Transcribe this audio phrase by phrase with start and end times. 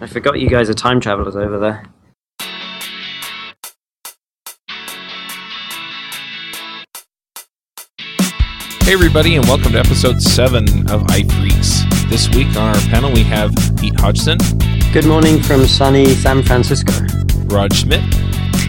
[0.00, 1.84] I forgot you guys are time travelers over there.
[8.84, 12.08] Hey, everybody, and welcome to episode 7 of iPhreaks.
[12.08, 14.38] This week on our panel, we have Pete Hodgson,
[14.92, 16.92] Good morning from sunny San Francisco.
[17.54, 18.00] Rod Schmidt,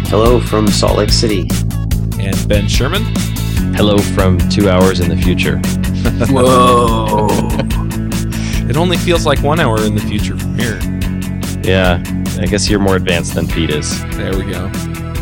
[0.09, 1.41] Hello from Salt Lake City.
[2.19, 3.05] and Ben Scheirman.
[3.75, 5.57] Hello from two hours in the future.
[6.29, 7.27] Whoa!
[8.69, 10.79] It only feels like one hour in the future from here.
[11.69, 12.01] Yeah,
[12.39, 14.03] I guess you're more advanced than Pete is.
[14.15, 14.69] There we go.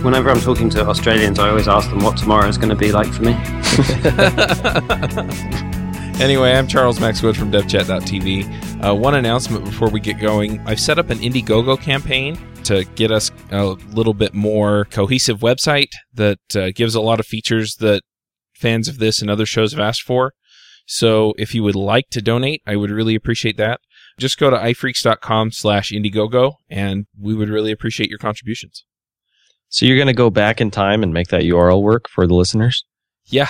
[0.01, 2.93] Whenever I'm talking to Australians, I always ask them what tomorrow is going to be
[2.93, 3.33] like for me.
[6.19, 8.83] Anyway, I'm Charles Max Wood from DevChat.tv.
[8.83, 13.11] Uh, one announcement before we get going I've set up an Indiegogo campaign to get
[13.11, 18.01] us a little bit more cohesive website that uh, gives a lot of features that
[18.55, 20.33] fans of this and other shows have asked for.
[20.87, 23.79] So if you would like to donate, I would really appreciate that.
[24.17, 28.83] Just go to iphreaks.com slash Indiegogo and we would really appreciate your contributions.
[29.69, 32.33] So you're going to go back in time and make that URL work for the
[32.33, 32.83] listeners?
[33.25, 33.49] Yeah.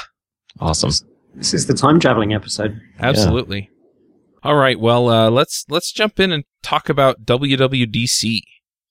[0.59, 0.91] Awesome.
[1.35, 2.81] This is the time traveling episode.
[2.99, 3.69] Absolutely.
[4.43, 4.79] All right.
[4.79, 8.39] Well, uh, let's let's jump in and talk about WWDC.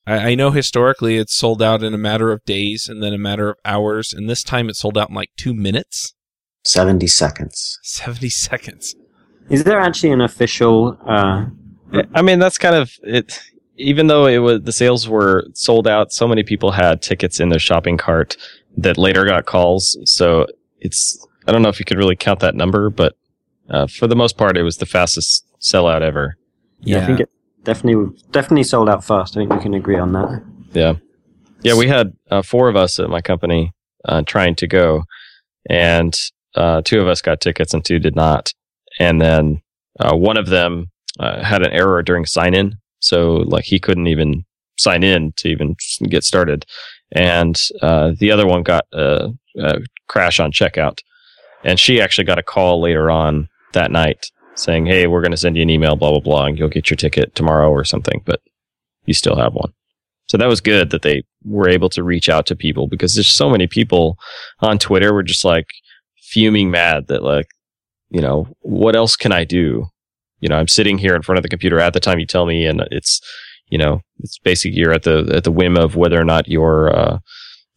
[0.06, 3.18] I, I know historically it's sold out in a matter of days and then a
[3.18, 6.14] matter of hours, and this time it sold out in like two minutes,
[6.64, 7.78] 70 seconds.
[7.82, 8.94] seventy seconds.
[9.50, 10.98] Is there actually an official?
[11.06, 11.46] Uh,
[12.14, 13.40] I mean, that's kind of it.
[13.78, 17.50] Even though it was the sales were sold out, so many people had tickets in
[17.50, 18.36] their shopping cart
[18.78, 19.98] that later got calls.
[20.04, 20.46] So
[20.80, 23.14] it's I don't know if you could really count that number, but
[23.68, 26.36] uh, for the most part, it was the fastest sellout ever.
[26.80, 27.30] yeah, I think it
[27.64, 29.36] definitely definitely sold out fast.
[29.36, 30.42] I think we can agree on that.
[30.72, 30.94] Yeah.
[31.62, 33.72] Yeah, we had uh, four of us at my company
[34.04, 35.04] uh, trying to go,
[35.68, 36.14] and
[36.54, 38.52] uh, two of us got tickets and two did not.
[38.98, 39.62] And then
[39.98, 42.76] uh, one of them uh, had an error during sign in.
[43.00, 44.44] So, like, he couldn't even
[44.78, 45.76] sign in to even
[46.08, 46.66] get started.
[47.12, 50.98] And uh, the other one got a, a crash on checkout.
[51.64, 55.36] And she actually got a call later on that night saying, Hey, we're going to
[55.36, 58.22] send you an email, blah, blah, blah, and you'll get your ticket tomorrow or something.
[58.24, 58.40] But
[59.04, 59.72] you still have one.
[60.28, 63.28] So that was good that they were able to reach out to people because there's
[63.28, 64.18] so many people
[64.60, 65.66] on Twitter were just like
[66.20, 67.46] fuming mad that like,
[68.10, 69.86] you know, what else can I do?
[70.40, 72.46] You know, I'm sitting here in front of the computer at the time you tell
[72.46, 73.20] me and it's,
[73.68, 76.94] you know, it's basically you're at the, at the whim of whether or not your,
[76.94, 77.18] uh,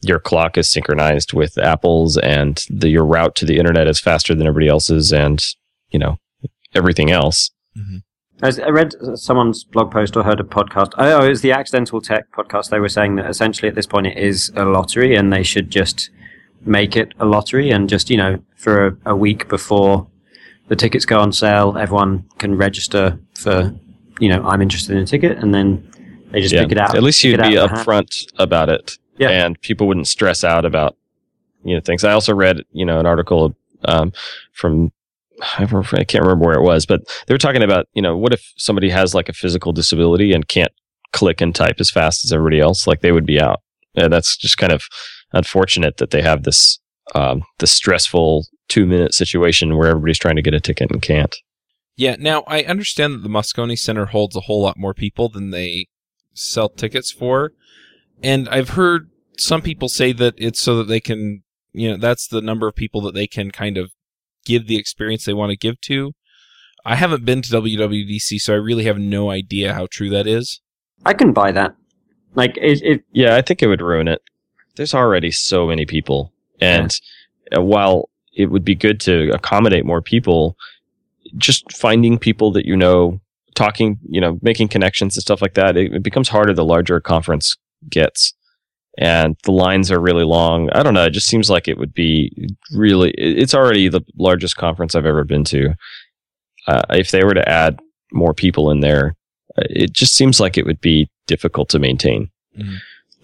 [0.02, 4.36] your clock is synchronized with Apple's and the, your route to the internet is faster
[4.36, 5.42] than everybody else's and,
[5.92, 6.18] you know,
[6.76, 7.50] everything else.
[8.42, 10.92] I was- I read someone's blog post or heard a podcast.
[10.98, 12.70] Oh, it was the Accidental Tech podcast.
[12.70, 15.70] They were saying that essentially at this point it is a lottery and they should
[15.70, 16.10] just
[16.66, 20.08] make it a lottery and just, you know, for a, a week before
[20.70, 23.76] the tickets go on sale, everyone can register for,
[24.20, 25.86] you know, I'm interested in a ticket and then
[26.32, 26.96] they just pick it out.
[26.96, 28.98] At least you'd be the upfront about it.
[29.18, 29.30] Yeah.
[29.30, 30.96] And people wouldn't stress out about,
[31.64, 32.04] you know, things.
[32.04, 34.14] I also read, you know, an article, um,
[34.54, 34.92] from,
[35.42, 38.54] I can't remember where it was, but they were talking about, you know, what if
[38.58, 40.72] somebody has like a physical disability and can't
[41.12, 42.86] click and type as fast as everybody else?
[42.86, 43.62] Like they would be out.
[43.96, 44.84] And that's just kind of
[45.34, 46.80] unfortunate that they have this,
[47.16, 51.36] um, this stressful two minute situation where everybody's trying to get a ticket and can't.
[51.96, 52.16] Yeah.
[52.18, 55.88] Now I understand that the Moscone Center holds a whole lot more people than they
[56.34, 57.52] sell tickets for,
[58.24, 61.44] and I've heard some people say that it's so that they can,
[61.74, 63.92] you know, that's the number of people that they can kind of
[64.46, 66.14] give the experience they want to give to.
[66.86, 70.62] I haven't been to WWDC, so I really have no idea how true that is.
[71.06, 71.76] I can buy that.
[72.36, 74.22] Like, it, it Yeah, I think it would ruin it.
[74.76, 76.34] There's already so many people.
[76.62, 76.92] And
[77.56, 80.56] uh, while it would be good to accommodate more people,
[81.38, 83.20] just finding people that you know,
[83.56, 86.96] talking, you know, making connections and stuff like that, it, it becomes harder the larger
[86.98, 87.58] a conference
[87.90, 88.34] gets.
[88.98, 90.70] And the lines are really long.
[90.72, 91.06] I don't know.
[91.06, 95.24] It just seems like it would be really, it's already the largest conference I've ever
[95.24, 95.74] been to.
[96.68, 97.80] Uh, if they were to add
[98.12, 99.16] more people in there,
[99.58, 102.30] uh, it just seems like it would be difficult to maintain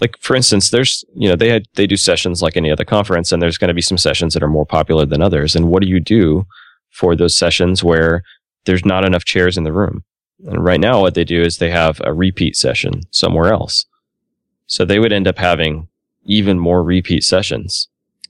[0.01, 3.31] like for instance there's you know they had they do sessions like any other conference
[3.31, 5.56] and there's going to be some sessions that are more popular than others.
[5.56, 6.45] And what do you do
[6.92, 8.24] for those sessions where
[8.65, 10.03] there's not enough chairs in the room?
[10.45, 13.86] And right now what they do is they have a repeat session somewhere else.
[14.68, 15.88] So they would end up having
[16.25, 17.88] even more repeat sessions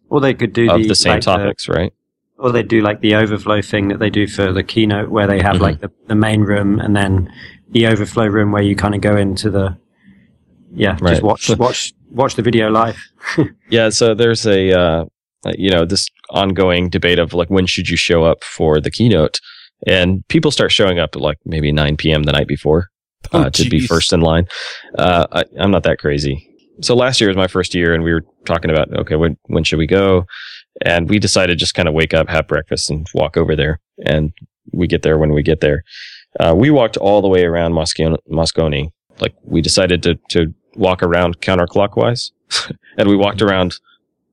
[0.10, 1.94] or they could do of the, the same like topics right?
[2.38, 5.42] Or they do like the overflow thing that they do for the keynote where they
[5.42, 5.62] have Mhm.
[5.62, 7.32] like the, the main room and then
[7.72, 9.78] the overflow room where you kind of go into the
[10.76, 11.12] yeah Right.
[11.12, 12.98] just watch watch watch the video live
[13.70, 15.06] Yeah, so there's a uh,
[15.58, 19.40] you know this ongoing debate of like when should you show up for the keynote,
[19.88, 22.24] and people start showing up at like maybe 9 p.m.
[22.24, 22.88] the night before,
[23.34, 24.46] Oh, uh, to be first in line.
[24.98, 26.48] Uh, I, I'm not that crazy.
[26.82, 29.64] So last year was my first year, and we were talking about okay, when when
[29.64, 30.26] should we go?
[30.86, 33.80] And we decided just kind of wake up, have breakfast, and walk over there.
[34.06, 34.32] And
[34.74, 35.84] we get there when we get there.
[36.40, 38.90] Uh, we walked all the way around Moscone, Moscone.
[39.20, 42.32] Like we decided to to walk around counterclockwise,
[42.98, 43.80] and we walked around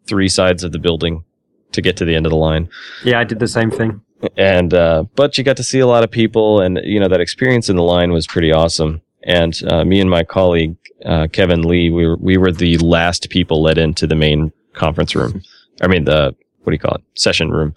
[0.06, 1.25] three sides of the building
[1.73, 2.69] to get to the end of the line.
[3.05, 4.00] Yeah, I did the same thing.
[4.37, 7.21] and uh, but you got to see a lot of people and you know that
[7.21, 9.00] experience in the line was pretty awesome.
[9.25, 13.31] And uh, me and my colleague uh, kevin lee we were, we were the last
[13.31, 15.43] people let into the main conference room.
[15.81, 17.03] I mean the what do you call it?
[17.15, 17.75] Session room.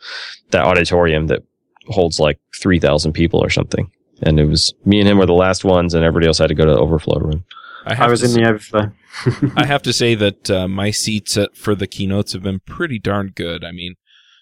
[0.51, 1.43] That auditorium that
[1.87, 3.91] holds like 3000 people or something.
[4.21, 6.55] And it was me and him were the last ones and everybody else had to
[6.55, 7.43] go to the overflow room
[7.85, 8.91] I have was to in say- the overflow.
[9.55, 12.99] I have to say that uh, my seats at, for the keynotes have been pretty
[12.99, 13.63] darn good.
[13.63, 13.95] I mean,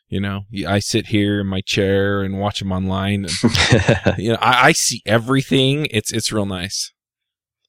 [0.07, 3.25] you know, I sit here in my chair and watch them online.
[3.25, 5.87] And, you know, I, I see everything.
[5.91, 6.91] It's it's real nice.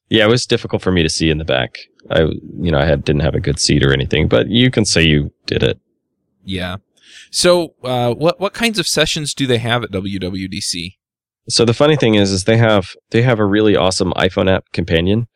[0.09, 1.79] yeah it was difficult for me to see in the back
[2.11, 2.19] i
[2.65, 5.01] you know i had didn't have a good seat or anything but you can say
[5.03, 5.79] you did it
[6.43, 6.75] Yeah.
[7.31, 10.95] So, uh, what what kinds of sessions do they have at WWDC?
[11.49, 14.65] So the funny thing is, is they have they have a really awesome iPhone app
[14.71, 15.27] companion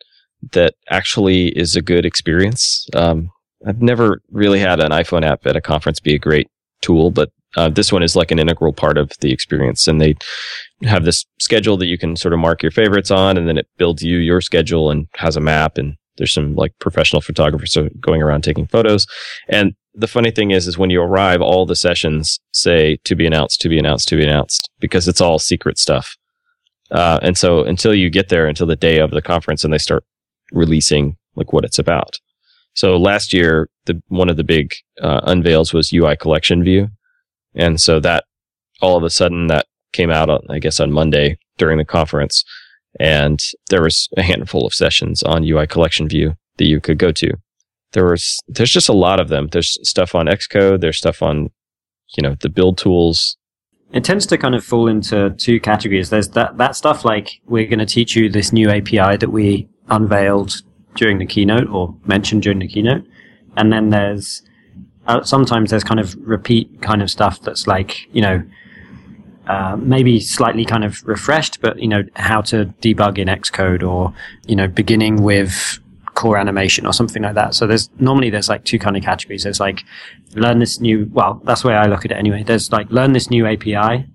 [0.52, 2.86] that actually is a good experience.
[2.94, 3.30] Um,
[3.66, 6.48] I've never really had an iPhone app at a conference be a great
[6.80, 9.88] tool, but uh, this one is like an integral part of the experience.
[9.88, 10.14] And they
[10.82, 13.68] have this schedule that you can sort of mark your favorites on, and then it
[13.76, 15.76] builds you your schedule and has a map.
[15.76, 19.06] And there's some like professional photographers going around taking photos.
[19.48, 23.26] And the funny thing is, is when you arrive, all the sessions say to be
[23.26, 26.16] announced, to be announced, to be announced, because it's all secret stuff.
[26.90, 29.78] Uh, and so until you get there, until the day of the conference, and they
[29.78, 30.04] start
[30.52, 32.16] releasing like what it's about.
[32.74, 36.88] So last year, the one of the big uh, unveils was UI Collection View,
[37.54, 38.24] and so that
[38.80, 42.44] all of a sudden that came out, on, I guess, on Monday during the conference,
[42.98, 47.12] and there was a handful of sessions on UI Collection View that you could go
[47.12, 47.32] to.
[47.92, 49.48] There was there's just a lot of them.
[49.48, 50.80] There's stuff on Xcode.
[50.80, 51.50] There's stuff on
[52.16, 53.36] you know the build tools.
[53.92, 56.10] It tends to kind of fall into two categories.
[56.10, 59.68] There's that, that stuff like we're going to teach you this new API that we
[59.90, 60.62] unveiled
[60.94, 63.04] during the keynote or mentioned during the keynote.
[63.56, 64.42] And then there's
[65.06, 68.42] uh, sometimes there's kind of repeat kind of stuff that's like, you know,
[69.46, 74.14] uh, maybe slightly kind of refreshed, but you know, how to debug in Xcode or,
[74.46, 75.80] you know, beginning with
[76.14, 77.54] core animation or something like that.
[77.54, 79.42] So there's normally there's like two kind of categories.
[79.42, 79.82] There's like
[80.34, 82.42] learn this new, well, that's the way I look at it anyway.
[82.42, 84.06] There's like learn this new API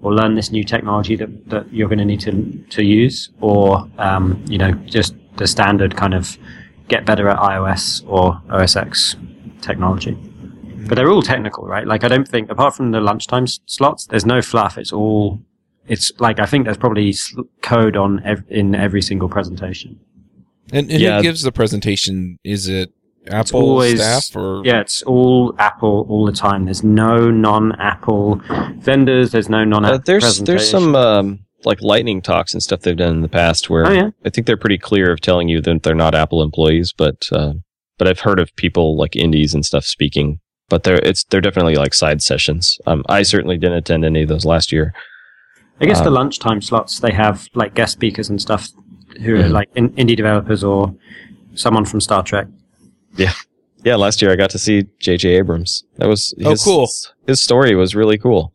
[0.00, 3.86] or learn this new technology that, that you're going to need to, to use or,
[3.98, 6.36] um, you know, just the standard kind of
[6.88, 9.16] get better at iOS or OS X
[9.60, 10.16] technology.
[10.88, 11.86] But they're all technical, right?
[11.86, 14.78] Like I don't think, apart from the lunchtime s- slots, there's no fluff.
[14.78, 15.40] It's all,
[15.86, 19.98] it's like I think there's probably sl- code on ev- in every single presentation.
[20.72, 21.16] And, and Yeah.
[21.18, 22.38] who gives the presentation?
[22.44, 22.90] Is it
[23.30, 26.64] Apple always- staff or Yeah, it's all Apple all the time.
[26.64, 28.40] There's no non-Apple
[28.78, 29.32] vendors.
[29.32, 29.96] There's no non-Apple.
[29.96, 33.68] Uh, there's there's some um, like lightning talks and stuff they've done in the past
[33.68, 36.42] where Oh yeah, I think they're pretty clear of telling you that they're not Apple
[36.42, 37.54] employees, but uh,
[37.98, 40.40] but I've heard of people like indies and stuff speaking.
[40.68, 42.78] But they're it's they're definitely like side sessions.
[42.86, 44.92] Um, I certainly didn't attend any of those last year.
[45.80, 48.68] I guess the Um, lunchtime slots they have like guest speakers and stuff
[49.22, 49.52] who are Mhm.
[49.52, 50.94] like in, indie developers or
[51.54, 52.46] someone from Star Trek.
[53.16, 53.32] Yeah,
[53.84, 55.28] Yeah, last year I got to see J.J.
[55.36, 55.84] Abrams.
[55.96, 56.88] That was Oh, his, cool.
[57.26, 58.52] His story was really cool,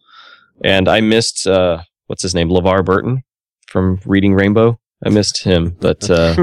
[0.64, 3.24] and I missed uh, what's his name, LeVar Burton
[3.68, 4.80] from Reading Rainbow.
[5.06, 6.34] I missed him, but uh,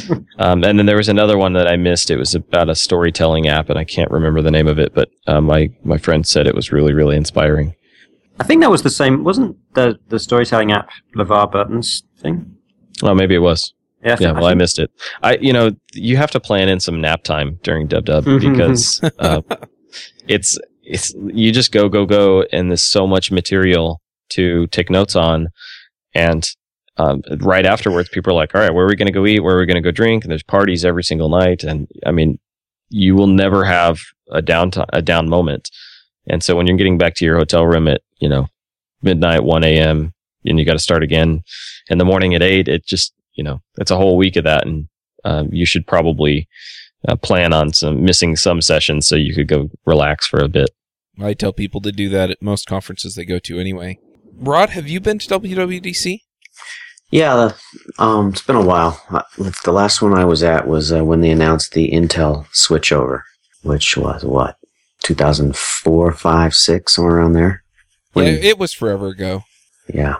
[0.40, 2.10] um, and then there was another one that I missed.
[2.10, 4.92] It was about a storytelling app, and I can't remember the name of it.
[4.94, 7.74] But uh, my my friend said it was really really inspiring.
[8.40, 9.22] I think that was the same.
[9.22, 12.56] Wasn't the the storytelling app LeVar Burton's thing?
[13.02, 13.74] Oh, maybe it was.
[14.02, 14.90] Yeah, I Yeah, well, I think- missed it.
[15.22, 19.00] I, you know, you have to plan in some nap time during Dub Dub because
[19.20, 19.42] uh,
[20.26, 24.00] it's it's you just go go go, and there's so much material
[24.30, 25.48] to take notes on,
[26.14, 26.48] and
[26.96, 29.40] um, right afterwards, people are like, "All right, where are we going to go eat?
[29.40, 32.12] Where are we going to go drink?" And there's parties every single night, and I
[32.12, 32.38] mean,
[32.90, 35.70] you will never have a down a down moment.
[36.28, 38.48] And so when you're getting back to your hotel room at you know
[39.02, 40.12] midnight, one a.m.,
[40.44, 41.42] and you got to start again
[41.88, 44.66] in the morning at eight, it just you know it's a whole week of that,
[44.66, 44.88] and
[45.24, 46.48] um, you should probably
[47.08, 50.70] uh, plan on some missing some sessions so you could go relax for a bit.
[51.20, 53.98] I tell people to do that at most conferences they go to anyway.
[54.38, 56.20] Rod, have you been to WWDC?
[57.10, 57.52] Yeah,
[57.98, 59.02] um, it's been a while.
[59.10, 59.22] Uh,
[59.64, 63.22] The last one I was at was uh, when they announced the Intel switchover,
[63.62, 64.56] which was what
[65.02, 67.64] 2004, 5, 6, somewhere around there.
[68.14, 69.42] Yeah, it was forever ago.
[69.92, 70.16] yeah.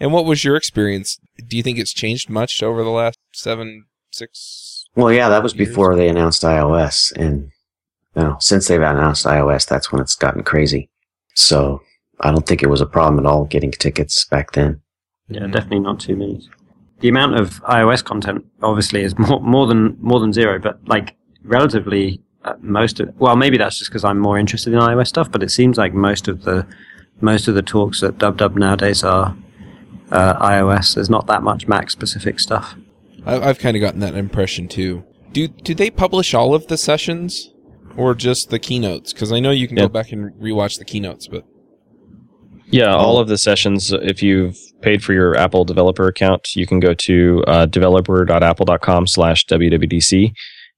[0.00, 1.18] And what was your experience?
[1.46, 4.84] Do you think it's changed much over the last seven, six?
[4.96, 5.68] Well, yeah, that was years?
[5.68, 7.50] before they announced iOS, and
[8.16, 10.90] you know, since they've announced iOS, that's when it's gotten crazy.
[11.34, 11.82] So
[12.22, 14.80] I don't think it was a problem at all getting tickets back then.
[15.28, 16.48] Yeah, definitely not two minutes.
[17.00, 21.16] The amount of iOS content obviously is more more than more than zero, but like
[21.44, 25.30] relatively uh, most of well maybe that's just because I'm more interested in iOS stuff,
[25.30, 26.66] but it seems like most of the
[27.20, 29.36] most of the talks at Dub Dub nowadays are
[30.10, 30.94] uh, iOS.
[30.94, 32.74] There's not that much Mac specific stuff.
[33.24, 35.04] I, I've kind of gotten that impression too.
[35.32, 37.50] Do do they publish all of the sessions,
[37.96, 39.12] or just the keynotes?
[39.12, 39.84] Because I know you can Yeah.
[39.84, 41.44] go back and rewatch the keynotes, but
[42.72, 46.80] Yeah, all of the sessions, if you've paid for your Apple developer account, you can
[46.80, 50.32] go to uh, developer.apple.com slash WWDC.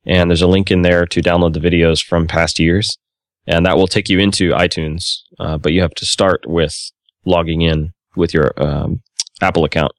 [0.05, 2.99] And there's a link in there to download the videos from past years.
[3.47, 5.19] And that will take you into iTunes.
[5.39, 6.75] Uh, but you have to start with
[7.25, 9.01] logging in with your um,
[9.41, 9.93] Apple account.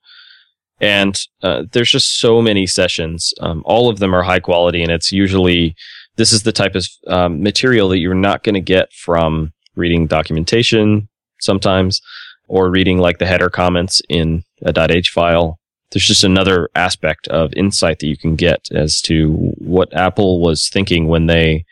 [0.81, 3.33] And uh, there's just so many sessions.
[3.39, 5.75] Um, all of them are high quality, and it's usually
[6.17, 10.07] this is the type of um, material that you're not going to get from reading
[10.07, 11.07] documentation
[11.45, 12.01] sometimes
[12.47, 15.59] or reading like the header comments in a .h file.
[15.91, 20.69] There's just another aspect of insight that you can get as to what Apple was
[20.69, 21.65] thinking when they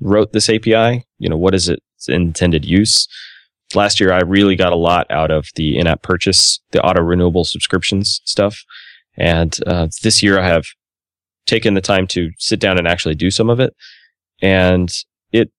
[0.00, 1.04] wrote this API.
[1.18, 3.08] You know, what is its intended use?
[3.74, 7.44] Last year, I really got a lot out of the in-app purchase, the auto renewable
[7.44, 8.62] subscriptions stuff.
[9.16, 10.64] And uh, this year, I have
[11.46, 13.74] taken the time to sit down and actually do some of it.
[14.42, 14.92] And
[15.32, 15.50] it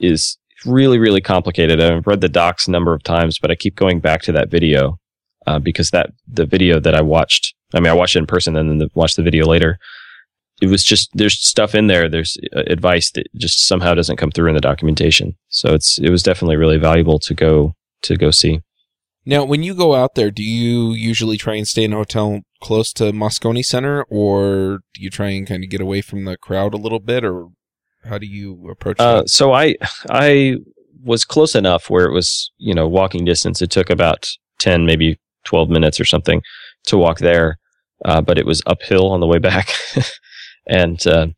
[0.00, 1.80] is really, really complicated.
[1.80, 4.50] I've read the docs a number of times, but I keep going back to that
[4.50, 4.98] video
[5.46, 8.56] uh, because that the video that I watched, I mean, I watched it in person
[8.56, 9.78] and then the, watched the video later.
[10.60, 12.08] It was just there's stuff in there.
[12.08, 15.36] There's uh, advice that just somehow doesn't come through in the documentation.
[15.48, 18.60] So it's it was definitely really valuable to go to go see.
[19.24, 22.40] now when you go out there, do you usually try and stay in a hotel
[22.60, 26.36] close to Moscone Center, or do you try and kind of get away from the
[26.36, 27.48] crowd a little bit, or
[28.04, 29.30] how do you approach Uh, that?
[29.30, 29.76] so I
[30.10, 30.56] I
[31.04, 33.62] was close enough where it was you know walking distance.
[33.62, 34.28] It took about
[34.58, 36.42] ten, maybe twelve minutes or something
[36.86, 37.58] to walk there,
[38.04, 39.72] uh, but it was uphill on the way back.
[40.66, 41.28] and uh,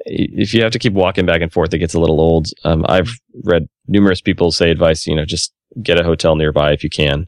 [0.00, 2.48] if you have to keep walking back and forth, it gets a little old.
[2.64, 3.10] Um, I've
[3.44, 7.26] read numerous people say advice, you know, just get a hotel nearby if you can.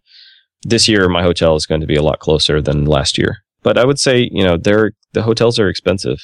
[0.63, 3.79] This year, my hotel is going to be a lot closer than last year, but
[3.79, 6.19] I would say you know they're the hotels are expensive,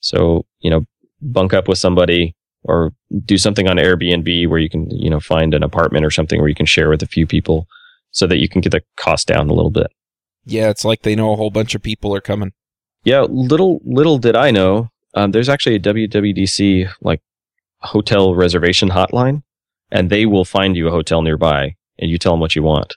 [0.00, 0.84] so you know
[1.20, 2.34] bunk up with somebody
[2.64, 2.92] or
[3.24, 6.48] do something on Airbnb where you can, you know, find an apartment or something where
[6.48, 7.66] you can share with a few people
[8.10, 9.88] so that you can get the cost down a little bit.
[10.44, 12.52] yeah, it's like they know a whole bunch of people are coming.
[13.04, 17.20] Yeah, little little did I know, um, there's actually a WWDC like
[17.80, 19.42] hotel reservation hotline,
[19.90, 22.94] and they will find you a hotel nearby, and you tell them what you want.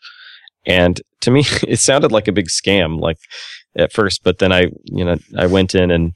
[0.66, 3.18] And to me, it sounded like a big scam, like
[3.76, 6.14] at first, but then I, you know, I went in and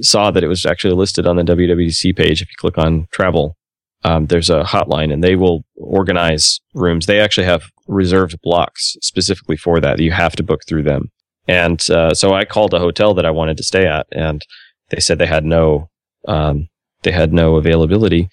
[0.00, 2.42] saw that it was actually listed on the WWDC page.
[2.42, 3.56] If you click on travel,
[4.04, 7.06] um, there's a hotline, and they will organize rooms.
[7.06, 10.00] They actually have reserved blocks specifically for that.
[10.00, 11.10] You have to book through them.
[11.46, 14.42] And uh, so I called a hotel that I wanted to stay at, and
[14.90, 15.90] they said they had no,
[16.26, 16.68] um,
[17.02, 18.28] they had no availability.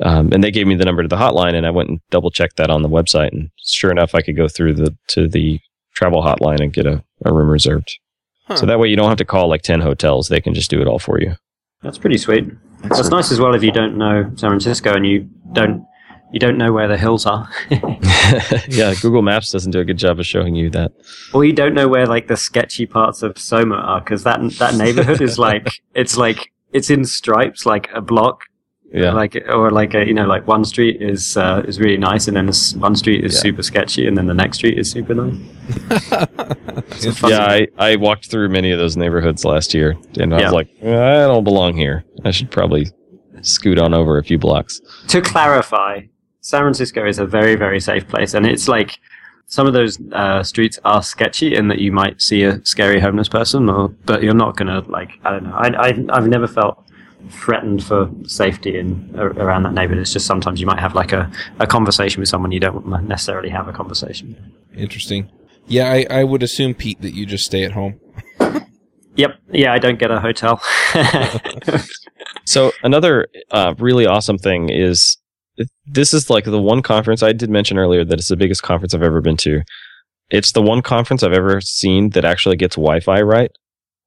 [0.00, 2.30] Um, and they gave me the number to the hotline, and I went and double
[2.30, 3.32] checked that on the website.
[3.32, 5.58] And sure enough, I could go through the to the
[5.94, 7.98] travel hotline and get a, a room reserved.
[8.46, 8.56] Huh.
[8.56, 10.80] So that way, you don't have to call like ten hotels; they can just do
[10.80, 11.34] it all for you.
[11.82, 12.48] That's pretty sweet.
[12.82, 15.84] That's nice as well if you don't know San Francisco and you don't
[16.32, 17.48] you don't know where the hills are,
[18.68, 20.92] yeah, Google Maps doesn't do a good job of showing you that.
[21.32, 24.74] or you don't know where like the sketchy parts of Soma are because that that
[24.74, 28.44] neighborhood is like it's like it's in stripes like a block
[28.96, 32.28] Yeah, like or like a, you know like one street is uh, is really nice
[32.28, 33.40] and then this one street is Yeah.
[33.40, 35.36] super sketchy and then the next street is super nice.
[36.92, 37.44] It's a fun- yeah.
[37.46, 40.44] I, I walked through many of those neighborhoods last year, and I Yeah.
[40.46, 42.04] was like, I don't belong here.
[42.24, 42.86] I should probably
[43.42, 44.80] scoot on over a few blocks.
[45.08, 46.02] to clarify,
[46.40, 48.98] San Francisco is a very, very safe place, and it's like
[49.46, 53.28] some of those uh, streets are sketchy in that you might see a scary homeless
[53.28, 55.54] person, or but you're not gonna like I don't know.
[55.54, 56.84] I, I I've never felt
[57.30, 60.02] threatened for safety in around that neighborhood.
[60.02, 63.48] It's just sometimes you might have like a, a conversation with someone you don't necessarily
[63.48, 64.52] have a conversation.
[64.74, 65.30] Interesting.
[65.66, 68.00] Yeah, I, I would assume Pete that you just stay at home.
[69.18, 69.30] Yep.
[69.50, 70.60] Yeah, I don't get a hotel.
[72.46, 75.18] So another uh, really awesome thing is
[75.84, 78.94] this is like the one conference I did mention earlier that it's the biggest conference
[78.94, 79.62] I've ever been to.
[80.30, 83.50] It's the one conference I've ever seen that actually gets Wi-Fi right.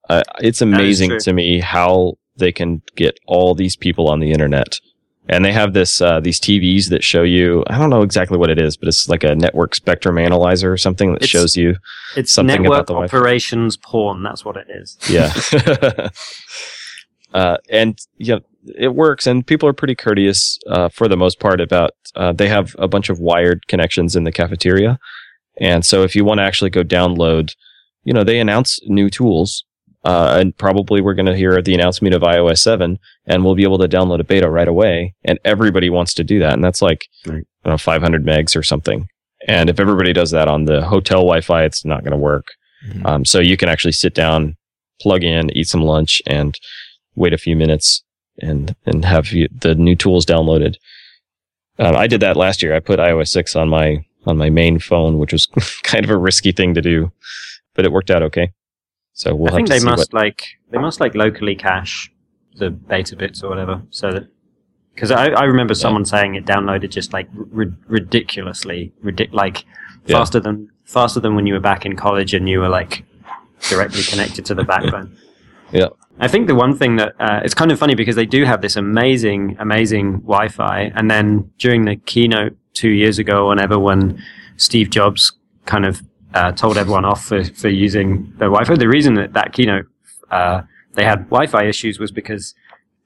[0.10, 4.80] Uh, it's amazing to me how they can get all these people on the internet
[5.32, 7.64] and they have this uh, these TVs that show you.
[7.68, 10.78] I don't know exactly what it is, but it's like a network spectrum analyzer or
[10.78, 11.76] something that It's- shows you.
[12.18, 13.18] It's Something about network the Wi-Fi.
[13.18, 14.24] operations porn.
[14.24, 14.98] That's what it is.
[15.08, 15.32] Yeah.
[17.34, 18.40] uh, and yeah,
[18.76, 21.92] it works, and people are pretty courteous uh, for the most part about.
[22.16, 24.98] Uh, they have a bunch of wired connections in the cafeteria,
[25.60, 27.54] and so if you want to actually go download,
[28.04, 29.64] you know, they announce new tools.
[30.06, 33.64] Uh, and probably we're going to hear the announcement of iOS 7 and we'll be
[33.64, 35.14] able to download a beta right away.
[35.26, 36.54] And everybody wants to do that.
[36.54, 37.44] And that's like, Right.
[37.66, 39.08] I don't know, 500 megs or something.
[39.48, 42.48] And if everybody does that on the hotel Wi-Fi, it's not going to work.
[42.88, 43.06] Mhm.
[43.06, 44.56] Um, so you can actually sit down,
[45.02, 46.58] plug in, eat some lunch, and
[47.16, 48.04] wait a few minutes
[48.42, 50.76] and and have you, the new tools downloaded.
[51.78, 52.74] Um, I did that last year.
[52.74, 55.46] I put iOS six on my on my main phone, which was
[55.84, 57.12] kind of a risky thing to do,
[57.76, 58.52] but it worked out okay.
[59.20, 62.10] So we'll I think they must like they must like locally cache
[62.56, 64.28] the beta bits or whatever, so that
[64.96, 69.66] because I, I remember someone saying it downloaded just like ri- ridiculously ridic- like
[70.06, 70.20] Yeah.
[70.20, 73.04] faster than faster than when you were back in college and you were like
[73.70, 75.18] directly connected to the backbone.
[75.74, 75.90] Yeah.
[76.22, 78.62] I think the one thing that uh, it's kind of funny because they do have
[78.62, 84.22] this amazing, amazing Wi-Fi, and then during the keynote two years ago, or whenever, when
[84.56, 85.34] Steve Jobs
[85.66, 86.02] kind of
[86.34, 89.88] uh, told everyone off for, for using their Wi-Fi, the reason that that keynote
[90.32, 90.62] uh,
[90.94, 92.54] they had Wi-Fi issues was because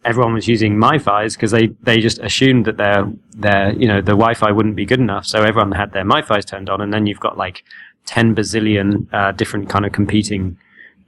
[0.05, 3.05] everyone was using MiFi's because they, they just assumed that their
[3.37, 6.69] their you know the Wi-Fi wouldn't be good enough, so everyone had their MiFi's turned
[6.69, 7.63] on, and then you've got like
[8.05, 10.57] ten bazillion uh, different kind of competing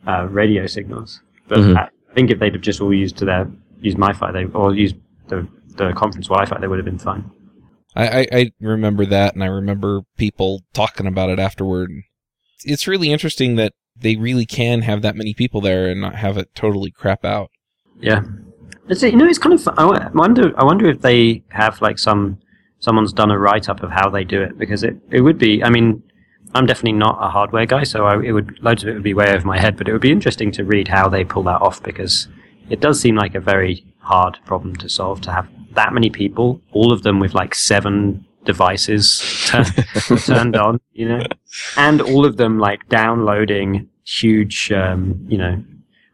[0.07, 1.19] uh, radio signals.
[1.47, 1.77] But Mhm.
[1.77, 3.47] I think if they'd have just all used to their
[3.81, 4.95] used MiFi, they or used
[5.27, 5.45] the
[5.75, 7.29] the conference Wi-Fi, they would have been fine.
[7.95, 11.91] I, I, I remember that, and I remember people talking about it afterward.
[12.63, 16.37] It's really interesting that they really can have that many people there and not have
[16.37, 17.49] it totally crap out.
[17.99, 18.23] Yeah,
[18.89, 22.39] it's you know it's kind of I wonder I wonder if they have like some
[22.79, 25.63] someone's done a write up of how they do it because it it would be
[25.63, 26.03] I mean
[26.53, 29.13] I'm definitely not a hardware guy so I, it would loads of it would be
[29.13, 31.61] way over my head but it would be interesting to read how they pull that
[31.61, 32.27] off because
[32.69, 36.61] it does seem like a very hard problem to solve to have that many people
[36.71, 39.65] all of them with like seven devices turn,
[40.25, 41.21] turned on you know
[41.77, 45.61] and all of them like downloading huge um, you know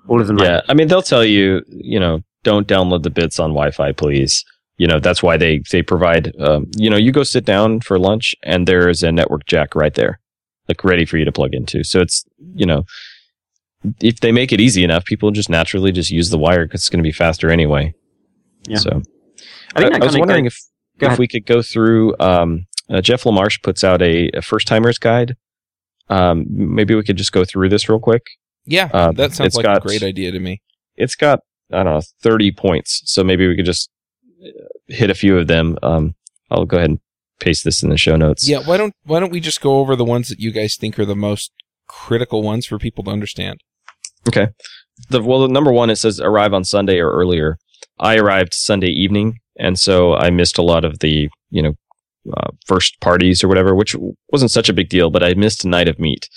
[0.07, 3.09] all of them like Yeah, I mean they'll tell you, you know, don't download the
[3.09, 4.43] bits on Wi-Fi, please.
[4.77, 6.35] You know that's why they they provide.
[6.39, 9.75] Um, you know, you go sit down for lunch, and there is a network jack
[9.75, 10.19] right there,
[10.67, 11.83] like ready for you to plug into.
[11.83, 12.85] So it's you know,
[13.99, 16.89] if they make it easy enough, people just naturally just use the wire because it's
[16.89, 17.93] going to be faster anyway.
[18.67, 18.77] Yeah.
[18.77, 19.03] So
[19.75, 20.59] I think that I was wondering go- if
[20.99, 21.19] Go if ahead.
[21.19, 22.15] we could go through.
[22.19, 25.35] Um, uh, Jeff LaMarche puts out a, a first timers guide.
[26.09, 28.23] Um, maybe we could just go through this real quick.
[28.65, 30.61] Yeah, Uh, that sounds it's like got- a great idea to me.
[30.95, 31.39] It's got
[31.71, 33.89] I don't know thirty points, so maybe we could just
[34.45, 34.49] uh,
[34.87, 35.77] hit a few of them.
[35.81, 36.15] Um,
[36.51, 36.99] I'll go ahead and
[37.39, 38.47] paste this in the show notes.
[38.47, 40.99] Yeah, why don't why don't we just go over the ones that you guys think
[40.99, 41.51] are the most
[41.87, 43.61] critical ones for people to understand?
[44.27, 44.49] Okay.
[45.09, 47.57] The well, the number one it says arrive on Sunday or earlier.
[47.99, 51.73] I arrived Sunday evening, and so I missed a lot of the you know
[52.33, 53.95] uh, first parties or whatever, which
[54.31, 55.09] wasn't such a big deal.
[55.09, 56.27] But I missed Night of Meat,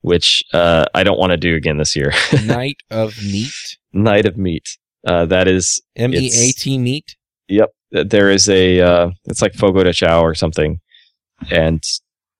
[0.00, 2.12] which uh, I don't want to do again this year.
[2.44, 4.76] Night of Meat, Night of Meat.
[5.06, 7.16] Uh, that is M E A T Meat.
[7.48, 7.70] Yep.
[7.92, 10.80] There is a, uh, it's like Fogo de Chao or something.
[11.50, 11.82] And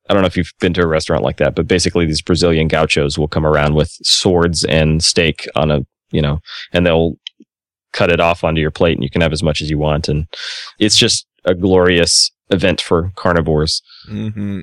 [0.09, 2.68] I don't know if you've been to a restaurant like that, but basically these Brazilian
[2.68, 6.38] gauchos will come around with swords and steak on a, you know,
[6.72, 7.14] and they'll
[7.92, 10.09] cut it off onto your plate and you can have as much as you want.
[10.09, 10.26] And
[10.79, 13.83] it's just a glorious event for carnivores.
[14.07, 14.62] hmm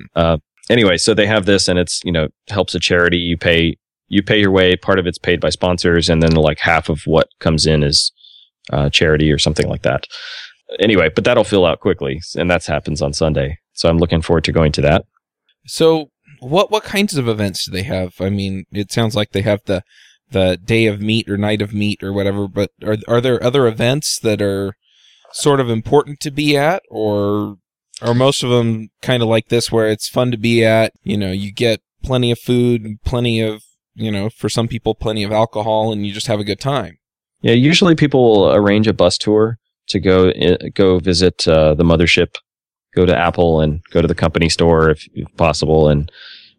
[0.70, 3.16] Anyway, so they have this and it's, you know, helps a charity.
[3.16, 4.76] You pay, you pay your way.
[4.76, 8.12] Part of it's paid by sponsors and then like half of what comes in is
[8.70, 10.06] uh, charity or something like that.
[10.80, 13.58] Anyway, but that'll fill out quickly, and that happens on Sunday.
[13.72, 15.06] So I'm looking forward to going to that.
[15.66, 16.10] So,
[16.40, 18.20] what what kinds of events do they have?
[18.20, 19.82] I mean, it sounds like they have the
[20.30, 22.48] the day of meat or night of meat or whatever.
[22.48, 24.74] But are are there other events that are
[25.32, 27.56] sort of important to be at, or
[28.00, 30.92] are most of them kind of like this, where it's fun to be at?
[31.02, 33.62] You know, you get plenty of food, plenty of
[33.98, 36.98] you know, for some people, plenty of alcohol, and you just have a good time.
[37.42, 40.32] Yeah, usually people will arrange a bus tour to go
[40.74, 42.36] go visit uh, the mothership,
[42.94, 46.10] go to Apple, and go to the company store if, if possible, and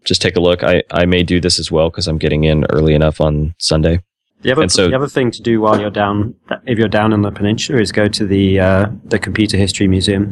[0.09, 0.63] just take a look.
[0.63, 4.01] I, I may do this as well because I'm getting in early enough on Sunday.
[4.41, 6.33] The other, so- the other thing to do while you're down,
[6.65, 10.23] if you're down in the peninsula, is go to the uh, the Computer History Museum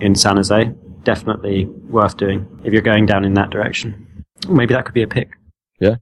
[0.00, 0.70] in San Jose.
[1.04, 1.64] Definitely
[1.96, 4.24] worth doing if you're going down in that direction.
[4.48, 5.30] Maybe that could be a pick.
[5.80, 5.96] Yeah,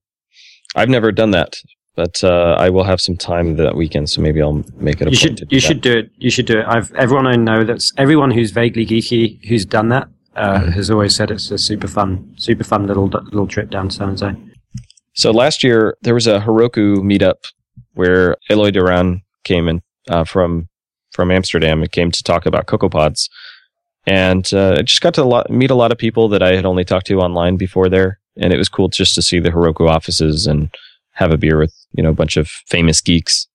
[0.74, 1.55] I've never done that.
[1.96, 5.09] but uh, I will have some time that weekend, so maybe I'll make it.
[5.09, 5.66] A You point should you that.
[5.66, 6.11] should do it.
[6.16, 6.64] You should do it.
[6.66, 11.14] I've everyone I know that's everyone who's vaguely geeky who's done that uh, has always
[11.14, 14.34] said it's a super fun, super fun little little trip down to San Jose.
[15.14, 17.44] So last year there was a Heroku meetup
[17.94, 20.68] where Eloy Duran came in uh, from
[21.12, 23.28] from Amsterdam and came to talk about CocoaPods,
[24.06, 26.66] and uh, I just got to lot, meet a lot of people that I had
[26.66, 29.88] only talked to online before there, and it was cool just to see the Heroku
[29.88, 30.74] offices and
[31.12, 33.46] have a beer with you know a bunch of famous geeks.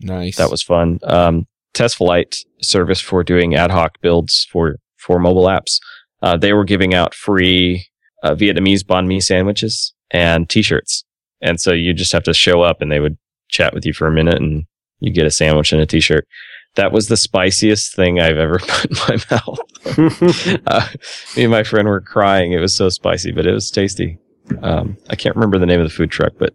[0.00, 0.36] Nice.
[0.36, 1.00] That was fun.
[1.02, 5.78] Um, TestFlight service for doing ad hoc builds for for mobile apps.
[6.22, 7.86] Uh, they were giving out free
[8.22, 11.04] uh, Vietnamese banh mi sandwiches and T-shirts,
[11.40, 13.16] and so you just have to show up, and they would
[13.48, 14.64] chat with you for a minute, and
[15.00, 16.26] you get a sandwich and a T-shirt.
[16.74, 20.62] That was the spiciest thing I've ever put in my mouth.
[20.66, 20.88] uh,
[21.36, 22.52] me and my friend were crying.
[22.52, 24.18] It was so spicy, but it was tasty.
[24.62, 26.54] Um, I can't remember the name of the food truck, but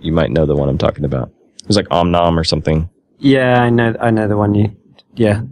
[0.00, 1.30] you might know the one I'm talking about.
[1.62, 2.88] It was like Om Nom or something.
[3.18, 3.94] yeah, I know.
[4.00, 4.74] I know the one you.
[5.14, 5.42] Yeah,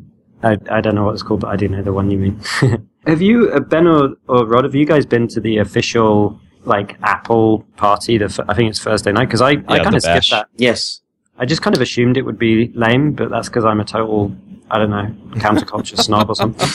[0.43, 2.41] I I don't know what it's called, but I do know the one you mean.
[3.07, 4.65] have you, uh, Ben or, or Rod?
[4.65, 8.19] Have you guys been to the official like Apple party?
[8.19, 10.31] The f- I think it's Thursday night because I I kind the of skipped bash.
[10.31, 10.49] that.
[10.57, 11.01] Yes.
[11.39, 14.35] I just kind of assumed it would be lame, but that's because I'm a total,
[14.71, 15.07] I don't know,
[15.41, 16.69] counterculture snob or something.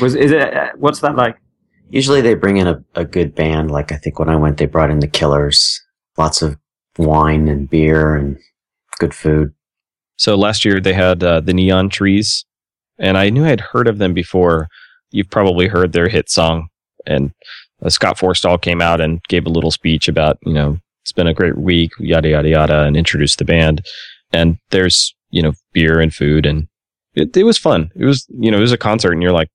[0.00, 0.54] Was is it?
[0.54, 1.36] Uh, what's that like?
[1.90, 3.70] Usually they bring in a, a good band.
[3.70, 5.80] Like I think when I went, they brought in the Killers.
[6.16, 6.56] Lots of
[6.96, 8.36] wine and beer and
[8.98, 9.52] good food.
[10.16, 12.44] So last year they had uh, the Neon Trees,
[12.98, 14.68] and I knew I'd heard of them before.
[15.10, 16.68] You've probably heard their hit song,
[17.06, 17.32] and
[17.82, 21.26] uh, Scott Forstall came out and gave a little speech about you know it's been
[21.26, 23.84] a great week, yada yada yada, and introduced the band.
[24.32, 26.68] And there's you know beer and food, and
[27.14, 27.90] it, it was fun.
[27.96, 29.50] It was you know it was a concert, and you're like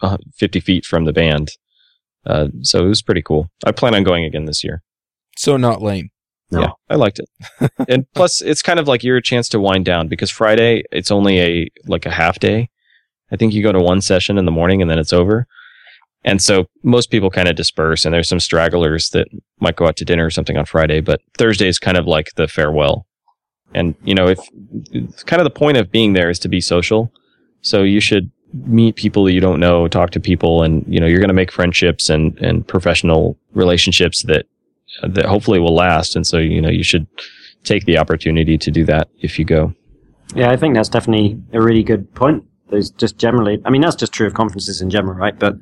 [0.00, 1.50] uh, 50 feet from the band,
[2.26, 3.48] uh, so it was pretty cool.
[3.64, 4.82] I plan on going again this year.
[5.36, 6.10] so not lame.
[6.52, 6.60] No.
[6.60, 7.70] Yeah, I liked it.
[7.88, 11.40] and plus, it's kind of like your chance to wind down because Friday it's only
[11.40, 12.68] a like a half day.
[13.32, 15.46] I think you go to one session in the morning and then it's over.
[16.24, 19.26] And so most people kind of disperse, and there's some stragglers that
[19.60, 21.00] might go out to dinner or something on Friday.
[21.00, 23.06] But Thursday is kind of like the farewell.
[23.74, 24.38] And you know, if
[25.26, 27.12] kind of the point of being there is to be social,
[27.62, 31.20] so you should meet people you don't know, talk to people, and you know, you're
[31.20, 34.46] going to make friendships and and professional relationships that
[35.02, 36.14] that hopefully will last.
[36.14, 37.06] And so, you know, you should
[37.64, 39.74] take the opportunity to do that if you go.
[40.34, 42.44] Yeah, I think that's definitely a really good point.
[42.72, 45.38] There's just generally, I mean, that's just true of conferences in general, right?
[45.38, 45.56] But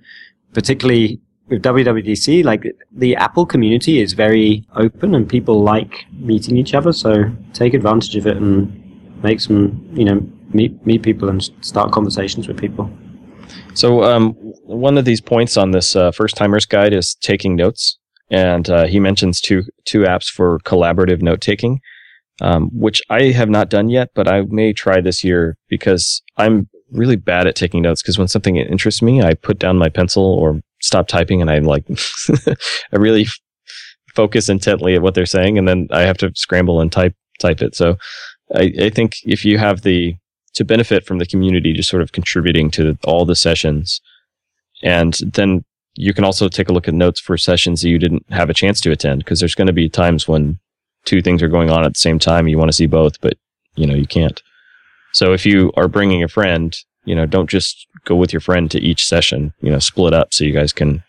[0.55, 6.73] particularly with WWDC, like the Apple community is very open and people like meeting each
[6.73, 6.93] other.
[6.93, 8.73] So take advantage of it and
[9.25, 12.89] make some, you know, meet meet people and start conversations with people.
[13.75, 14.33] So, um,
[14.65, 17.99] one of these points on this uh, first timers guide is taking notes.
[18.31, 21.81] And uh, he mentions two two apps for collaborative note taking,
[22.41, 26.69] um, which I have not done yet, but I may try this year because I'm
[26.93, 28.03] really bad at taking notes.
[28.03, 31.65] Because when something interests me, I put down my pencil or stop typing, and I'm
[31.65, 31.85] like,
[32.93, 33.39] I really f-
[34.15, 37.63] focus intently at what they're saying, and then I have to scramble and type type
[37.63, 37.75] it.
[37.75, 37.97] So,
[38.55, 40.17] I, I think if you have the
[40.55, 44.01] to benefit from the community, just sort of contributing to all the sessions,
[44.83, 48.25] and then you can also take a look at notes for sessions that you didn't
[48.31, 50.59] have a chance to attend because there's going to be times when
[51.05, 52.49] two things are going on at the same time.
[52.49, 53.35] You want to see both, but
[53.77, 54.43] you know you can't.
[55.13, 58.71] So if you are bringing a friend, you know, don't just go with your friend
[58.71, 59.53] to each session.
[59.61, 61.03] You know, split up so you guys can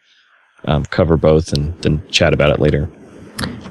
[0.65, 2.89] um, cover both and then chat about it later.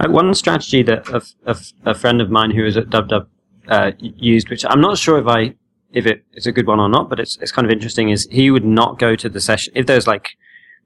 [0.01, 1.57] Uh, one strategy that a, a,
[1.91, 3.27] a friend of mine who is at DubDub
[3.69, 5.55] uh, used, which I'm not sure if I
[5.93, 8.11] if it is a good one or not, but it's it's kind of interesting.
[8.11, 10.31] Is he would not go to the session if there's like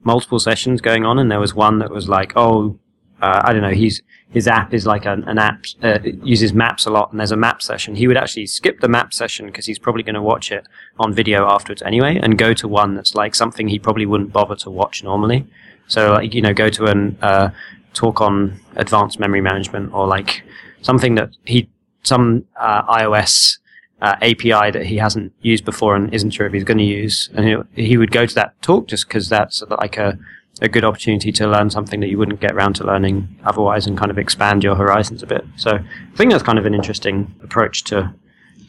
[0.03, 2.79] multiple sessions going on, and there was one that was like, oh,
[3.21, 4.01] uh, I don't know, he's
[4.35, 7.37] his app is like an, an app uh, uses maps a lot, and there's a
[7.37, 7.95] map session.
[7.95, 10.67] He would actually skip the map session because he's probably going to watch it
[10.99, 14.55] on video afterwards anyway, and go to one that's like something he probably wouldn't bother
[14.57, 15.47] to watch normally.
[15.87, 17.51] So like you know, go to an uh,
[17.93, 20.43] talk on advanced memory management or like
[20.81, 21.69] something that he
[22.03, 23.57] some uh, iOS
[24.01, 27.29] uh, API that he hasn't used before and isn't sure if he's going to use,
[27.33, 30.19] and he, he would go to that talk just because that's like a
[30.65, 33.97] a good opportunity to learn something that you wouldn't get around to learning otherwise, and
[33.97, 35.45] kind of expand your horizons a bit.
[35.55, 38.13] So I think that's kind of an interesting approach to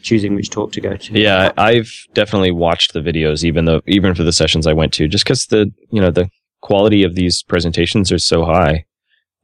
[0.01, 1.19] choosing which talk to go to.
[1.19, 5.07] Yeah, I've definitely watched the videos, even though even for the sessions I went to,
[5.07, 6.29] just because the you know the
[6.61, 8.85] quality of these presentations are so high,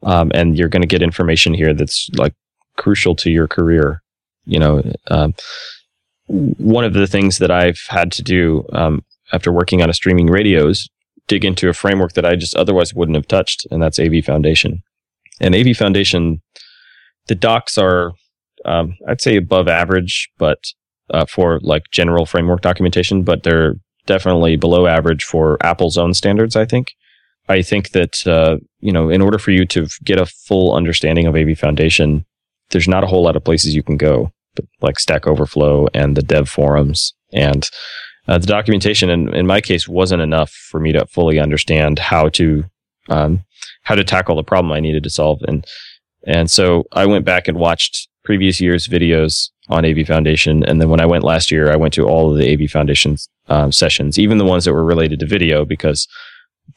[0.03, 2.33] um, and you're going to get information here that's like
[2.77, 4.01] crucial to your career.
[4.45, 5.33] You know, um,
[6.27, 10.27] one of the things that I've had to do um, after working on a streaming
[10.27, 10.89] radio is
[11.33, 14.83] dig into a framework that I just otherwise wouldn't have touched, and that's AV Foundation.
[15.41, 16.43] And AV Foundation
[17.27, 18.11] the docs are,
[18.65, 20.59] um, I'd say above average, but
[21.09, 23.73] uh, for like general framework documentation, but they're
[24.05, 26.55] definitely below average for Apple's own standards.
[26.55, 26.91] I think.
[27.49, 31.25] I think that uh, you know, in order for you to get a full understanding
[31.25, 32.25] of AV Foundation,
[32.69, 34.31] there's not a whole lot of places you can go,
[34.81, 37.69] like Stack Overflow and the dev forums and
[38.27, 39.09] uh, the documentation.
[39.09, 42.65] In, in my case, wasn't enough for me to fully understand how to
[43.09, 43.43] um,
[43.83, 45.41] how to tackle the problem I needed to solve.
[45.47, 45.65] And
[46.25, 50.63] and so I went back and watched previous year's videos on AV Foundation.
[50.63, 53.17] And then when I went last year, I went to all of the AV Foundation
[53.49, 56.07] um, sessions, even the ones that were related to video, because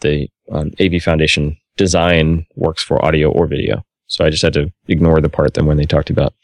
[0.01, 3.85] the um, AV Foundation design works for audio or video.
[4.09, 6.35] So I just had to ignore the part then when they talked about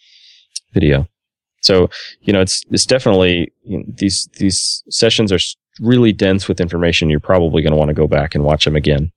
[0.72, 1.08] video.
[1.62, 1.88] So
[2.22, 5.38] you know, it's it's definitely you know, these these sessions are
[5.80, 7.10] really dense with information.
[7.10, 9.12] You're probably going to want to go back and watch them again.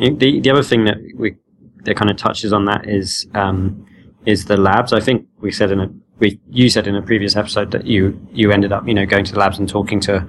[0.00, 1.36] The the other thing that we
[1.84, 3.86] that kind of touches on that is um,
[4.24, 4.92] is the labs.
[4.92, 8.18] I think we said in a we you said in a previous episode that you
[8.32, 10.26] you ended up you know going to the labs and talking to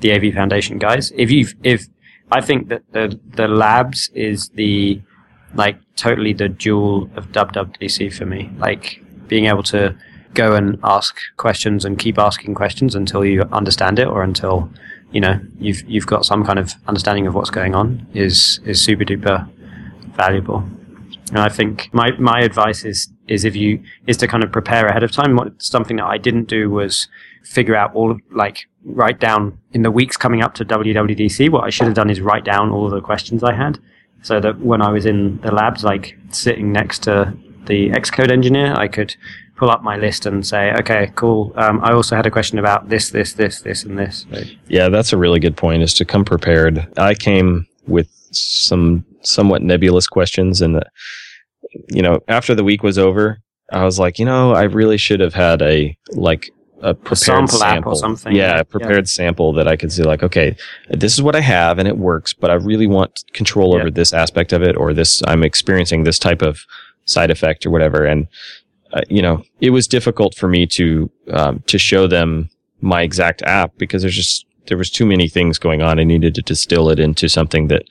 [0.00, 1.12] the AV Foundation guys.
[1.16, 1.86] If you if
[2.30, 5.00] I think that the the labs is the
[5.54, 8.50] like totally the jewel of WWDC for me.
[8.58, 9.96] Like being able to
[10.34, 14.70] go and ask questions and keep asking questions until you understand it or until
[15.12, 18.80] you know you've you've got some kind of understanding of what's going on is is
[18.80, 19.48] super duper
[20.14, 20.64] valuable.
[21.30, 24.86] And I think my my advice is is if you is to kind of prepare
[24.86, 25.36] ahead of time.
[25.36, 27.08] What something that I didn't do was
[27.42, 31.50] figure out all of like write down in the weeks coming up to WWDC.
[31.50, 33.78] What I should have done is write down all of the questions I had,
[34.22, 37.32] so that when I was in the labs, like sitting next to
[37.66, 39.14] the Xcode engineer, I could
[39.60, 41.52] pull up my list and say, okay, cool.
[41.54, 44.24] Um, I also had a question about this, this, this, this, and this.
[44.32, 45.82] So, Yeah, that's a really good point.
[45.82, 46.88] Is to come prepared.
[46.96, 50.82] I came with some somewhat nebulous questions, and the,
[51.92, 55.20] you know, after the week was over, I was like, you know, I really should
[55.20, 57.18] have had a like a prepared
[57.50, 58.34] sample app or something.
[58.34, 58.60] Yeah, Yeah.
[58.60, 60.56] a prepared sample that I could see like, okay,
[60.88, 63.90] this is what I have and it works, but I really want control over Yeah.
[64.00, 66.64] this aspect of it or this I'm experiencing this type of
[67.04, 68.06] side effect or whatever.
[68.06, 68.26] And
[68.92, 72.50] uh, you know, it was difficult for me to um, to show them
[72.80, 75.98] my exact app because there's just there was too many things going on.
[75.98, 77.84] I needed to distill it into something that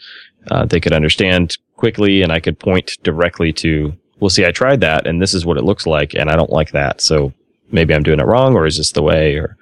[0.51, 3.93] uh, they could understand quickly, and I could point directly to.
[4.19, 6.51] Well, see, I tried that, and this is what it looks like, and I don't
[6.51, 6.99] like that.
[6.99, 7.33] So
[7.71, 9.35] maybe I'm doing it wrong, or is this the way?
[9.35, 9.55] Or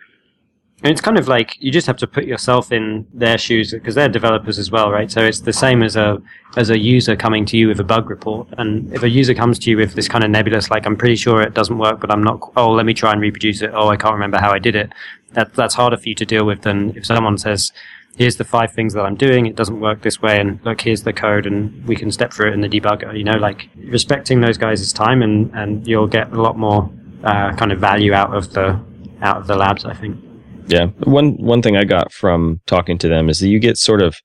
[0.84, 3.96] And it's kind of like you just have to put yourself in their shoes because
[3.96, 5.10] they're developers as well, right?
[5.10, 6.22] So it's the same as a
[6.56, 8.48] as a user coming to you with a bug report.
[8.60, 11.16] And if a user comes to you with this kind of nebulous, like I'm pretty
[11.16, 12.52] sure it doesn't work, but I'm not.
[12.56, 13.72] Oh, let me try and reproduce it.
[13.74, 14.94] Oh, I can't remember how I did it.
[15.32, 17.72] That that's harder for you to deal with than if someone says,
[18.16, 19.48] "Here's the five things that I'm doing.
[19.48, 22.50] It doesn't work this way, and look, here's the code, and we can step through
[22.50, 26.32] it in the debugger." You know, like respecting those guys' time, and and you'll get
[26.32, 26.88] a lot more
[27.24, 28.80] uh, kind of value out of the
[29.24, 29.84] out of the labs.
[29.84, 30.27] I think.
[30.68, 30.88] Yeah.
[31.04, 34.18] One one thing I got from talking to them is that you get sort of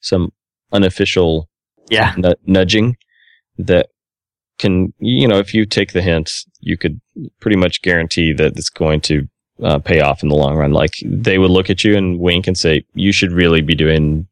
[0.00, 0.32] some
[0.72, 1.48] unofficial
[1.90, 2.14] Yeah.
[2.16, 2.96] nu- nudging
[3.58, 3.88] that
[4.58, 7.00] can you know if you take the hint you could
[7.40, 9.26] pretty much guarantee that it's going to
[9.62, 12.46] uh, pay off in the long run like they would look at you and wink
[12.46, 14.26] and say you should really be doing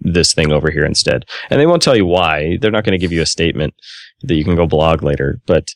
[0.00, 2.98] this thing over here instead and they won't tell you why they're not going to
[3.04, 3.74] give you a statement
[4.22, 5.68] that you can go blog later but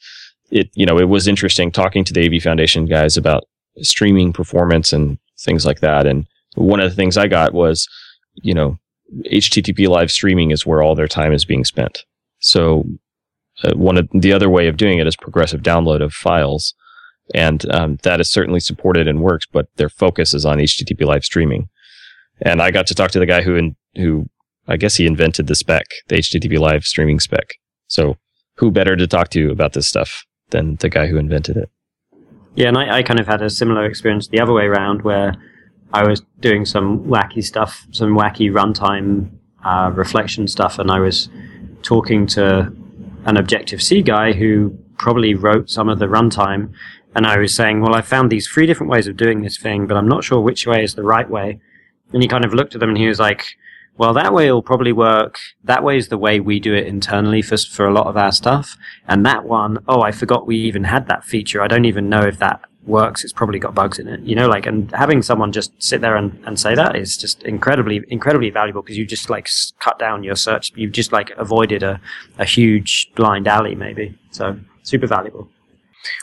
[0.50, 3.44] it you know it was interesting talking to the AV Foundation guys about
[3.82, 7.86] streaming performance and things like that and one of the things I got was
[8.34, 8.78] you know
[9.30, 12.04] HTTP live streaming is where all their time is being spent.
[12.40, 12.84] So
[13.62, 16.74] uh, one of the other way of doing it is progressive download of files,
[17.34, 19.46] and um, that is certainly supported and works.
[19.50, 21.68] But their focus is on HTTP live streaming.
[22.42, 24.26] And I got to talk to the guy who in, who
[24.68, 27.46] I guess he invented the spec, the HTTP live streaming spec.
[27.86, 28.16] So
[28.56, 31.70] who better to talk to about this stuff than the guy who invented it?
[32.56, 35.34] Yeah, and I, I kind of had a similar experience the other way around where
[35.92, 39.30] I was doing some wacky stuff, some wacky runtime
[39.62, 41.28] uh, reflection stuff, and I was
[41.82, 42.72] talking to
[43.26, 46.72] an Objective C guy who probably wrote some of the runtime,
[47.14, 49.86] and I was saying, well, I found these three different ways of doing this thing,
[49.86, 51.60] but I'm not sure which way is the right way.
[52.12, 53.56] And he kind of looked at them and he was like,
[53.98, 55.38] well, that way will probably work.
[55.64, 58.32] That way is the way we do it internally for, for a lot of our
[58.32, 58.76] stuff.
[59.08, 61.62] And that one, oh, I forgot we even had that feature.
[61.62, 63.24] I don't even know if that works.
[63.24, 66.16] It's probably got bugs in it, you know, like, and having someone just sit there
[66.16, 69.48] and, and say that is just incredibly, incredibly valuable because you just like
[69.80, 70.72] cut down your search.
[70.76, 72.00] You've just like avoided a,
[72.38, 74.16] a huge blind alley maybe.
[74.30, 75.48] So super valuable.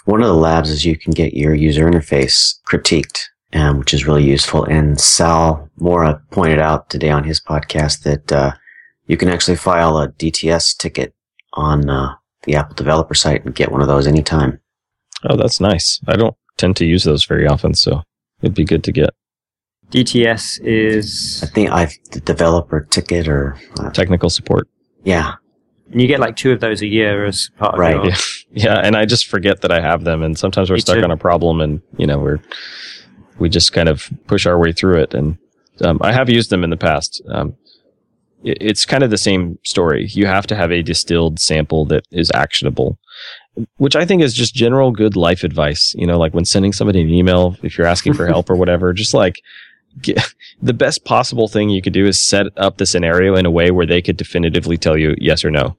[0.05, 4.05] One of the labs is you can get your user interface critiqued, um, which is
[4.05, 4.63] really useful.
[4.65, 8.53] And Saul Mora pointed out today on his podcast that uh,
[9.07, 11.13] you can actually file a DTS ticket
[11.53, 12.13] on uh,
[12.43, 14.59] the Apple developer site and get one of those anytime.
[15.29, 15.99] Oh, that's nice.
[16.07, 18.01] I don't tend to use those very often, so
[18.41, 19.11] it'd be good to get
[19.91, 24.67] DTS is, I think I've the developer ticket or uh, technical support.
[25.03, 25.35] yeah,
[25.91, 28.05] and you get like two of those a year as part of Right, your.
[28.05, 28.15] Yeah,
[28.51, 31.03] yeah, and I just forget that I have them, and sometimes we're Me stuck too.
[31.03, 32.39] on a problem, and you know we're
[33.39, 35.13] we just kind of push our way through it.
[35.13, 35.37] And
[35.81, 37.21] um, I have used them in the past.
[37.29, 37.55] Um,
[38.43, 40.07] it, it's kind of the same story.
[40.07, 42.97] You have to have a distilled sample that is actionable,
[43.77, 45.93] which I think is just general good life advice.
[45.97, 48.93] You know, like when sending somebody an email, if you're asking for help or whatever,
[49.03, 49.41] just like.
[50.01, 50.17] Get,
[50.63, 53.69] the best possible thing you could do is set up the scenario in a way
[53.69, 55.77] where they could definitively tell you yes or no.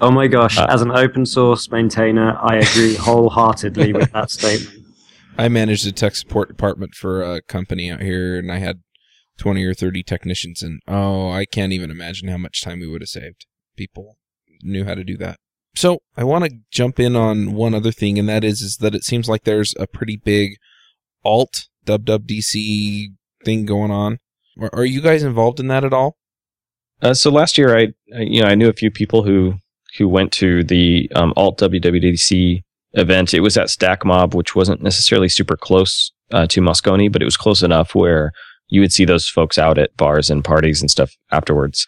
[0.00, 0.56] Oh my gosh!
[0.56, 4.87] Uh, as an open source maintainer, I agree wholeheartedly with that statement.
[5.38, 8.82] I managed the tech support department for a company out here, and I had
[9.38, 13.02] 20 or 30 technicians, and oh, I can't even imagine how much time we would
[13.02, 13.46] have saved.
[13.76, 14.18] People
[14.62, 15.38] knew how to do that.
[15.76, 18.96] So I want to jump in on one other thing, and that is, is that
[18.96, 20.56] it seems like there's a pretty big
[21.24, 23.12] alt WWDC
[23.44, 24.18] thing going on.
[24.72, 26.16] Are, you guys involved in that at all?
[27.00, 29.54] Uh, so last year, I I- you know I knew a few people who
[29.98, 33.34] who went to the um, Alt WWDC event.
[33.34, 37.36] It was at StackMob, which wasn't necessarily super close uh, to Moscone, but it was
[37.36, 38.32] close enough where
[38.68, 41.86] you would see those folks out at bars and parties and stuff afterwards.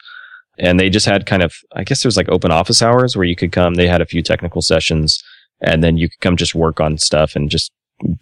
[0.58, 3.36] And they just had kind of, I guess there's like open office hours where you
[3.36, 3.74] could come.
[3.74, 5.22] They had a few technical sessions,
[5.60, 7.72] and then you could come just work on stuff and just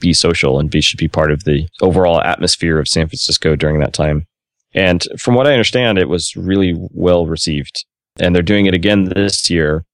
[0.00, 3.78] be social and be should be part of the overall atmosphere of San Francisco during
[3.80, 4.26] that time.
[4.74, 7.84] And from what I understand, it was really well received.
[8.20, 9.84] And they're doing it again this year.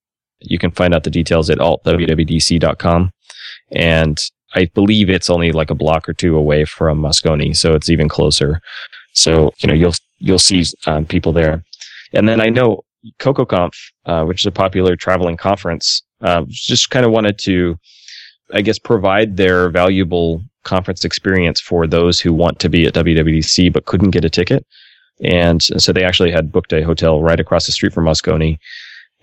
[0.45, 3.11] You can find out the details at altwwdc.com.
[3.73, 4.19] And
[4.55, 8.09] I believe it's only like a block or two away from Moscone, so it's even
[8.09, 8.61] closer.
[9.13, 11.65] So, you know, you'll, you'll see um, people there.
[12.13, 12.85] And then I know
[13.19, 13.75] CocoConf,
[14.07, 17.77] uh, which is a popular traveling conference, uh, just kind of wanted to,
[18.53, 23.73] I guess, provide their valuable conference experience for those who want to be at WWDC
[23.73, 24.67] but couldn't get a ticket.
[25.23, 28.59] And so they actually had booked a hotel right across the street from Moscone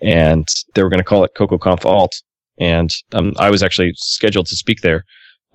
[0.02, 2.22] and they were going to call it CocoConf Alt.
[2.58, 5.04] And um, I was actually scheduled to speak there.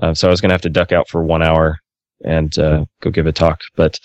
[0.02, 1.80] Uh, so I was going to have to duck out for one hour
[2.24, 3.62] and uh, go give a talk.
[3.76, 4.00] But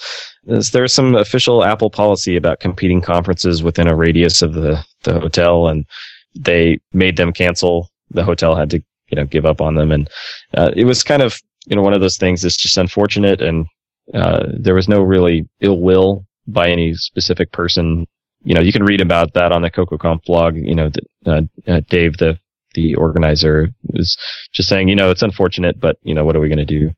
[0.45, 5.69] there's, some official Apple policy about competing conferences within a radius of the, the hotel,
[5.69, 5.87] and
[6.35, 7.89] they made them cancel.
[8.11, 10.11] The hotel had to, you know, give up on them, and
[10.55, 12.43] uh, it was kind of, you know, one of those things.
[12.43, 13.67] that's just unfortunate, and
[14.15, 18.07] uh, there was no really ill will by any specific person.
[18.45, 20.57] You know, you can read about that on the CocoConf blog.
[20.57, 20.91] You know,
[21.27, 22.39] uh, uh, Dave, the
[22.75, 24.17] the organizer, was
[24.53, 26.91] just saying, you know, it's unfortunate, but you know, what are we going to do?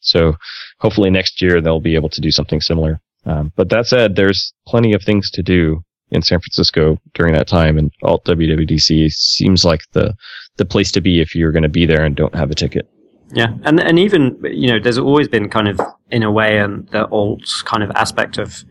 [0.00, 0.36] So
[0.80, 3.00] hopefully next year they'll be able to do something similar.
[3.24, 7.48] Um, but that said, there's plenty of things to do in San Francisco during that
[7.48, 10.14] time, and Alt WWDC seems like the
[10.56, 12.88] the place to be if you're going to be there and don't have a ticket.
[13.32, 15.80] Yeah, and and even you know, there's always been kind of
[16.10, 18.64] in a way, and the alt kind of aspect of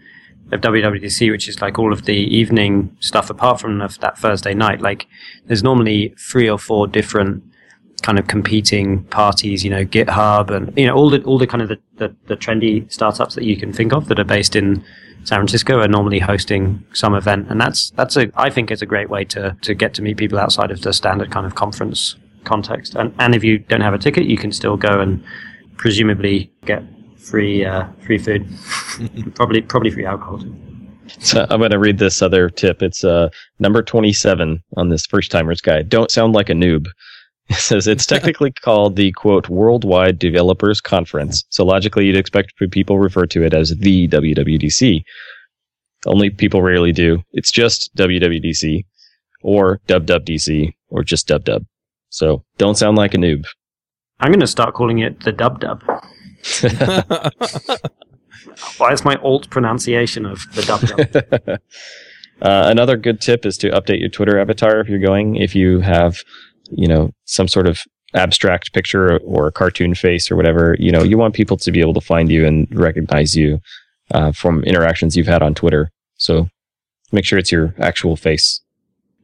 [0.53, 4.81] of WWDC, which is like all of the evening stuff apart from that Thursday night.
[4.81, 5.07] Like,
[5.45, 7.43] there's normally three or four different
[8.01, 9.63] kind of competing parties.
[9.63, 12.35] You know, GitHub and you know all the all the kind of the, the, the
[12.35, 14.83] trendy startups that you can think of that are based in
[15.23, 18.85] San Francisco are normally hosting some event, and that's that's a I think it's a
[18.85, 22.15] great way to to get to meet people outside of the standard kind of conference
[22.43, 22.95] context.
[22.95, 25.23] And and if you don't have a ticket, you can still go and
[25.77, 26.83] presumably get
[27.23, 28.47] free uh, free food,
[29.35, 30.39] probably probably free alcohol.
[30.39, 30.55] Too.
[31.19, 32.81] So I'm going to read this other tip.
[32.81, 35.89] It's uh, number 27 on this first timers guide.
[35.89, 36.87] Don't sound like a noob.
[37.49, 41.43] It says it's technically called the quote Worldwide Developers Conference.
[41.49, 45.03] So logically, you'd expect people refer to it as the WWDC.
[46.05, 47.21] Only people rarely do.
[47.33, 48.85] It's just WWDC
[49.41, 51.65] or WWDC or just DubDub.
[52.07, 53.43] So don't sound like a noob.
[54.21, 55.83] I'm going to start calling it the Dub Dub.
[58.77, 61.59] Why is my alt pronunciation of the Dub
[62.41, 65.37] uh, another good tip is to update your Twitter avatar if you're going.
[65.37, 66.23] If you have,
[66.71, 67.79] you know, some sort of
[68.13, 71.79] abstract picture or a cartoon face or whatever, you know, you want people to be
[71.79, 73.59] able to find you and recognize you
[74.11, 75.89] uh, from interactions you've had on Twitter.
[76.17, 76.47] So
[77.11, 78.61] make sure it's your actual face.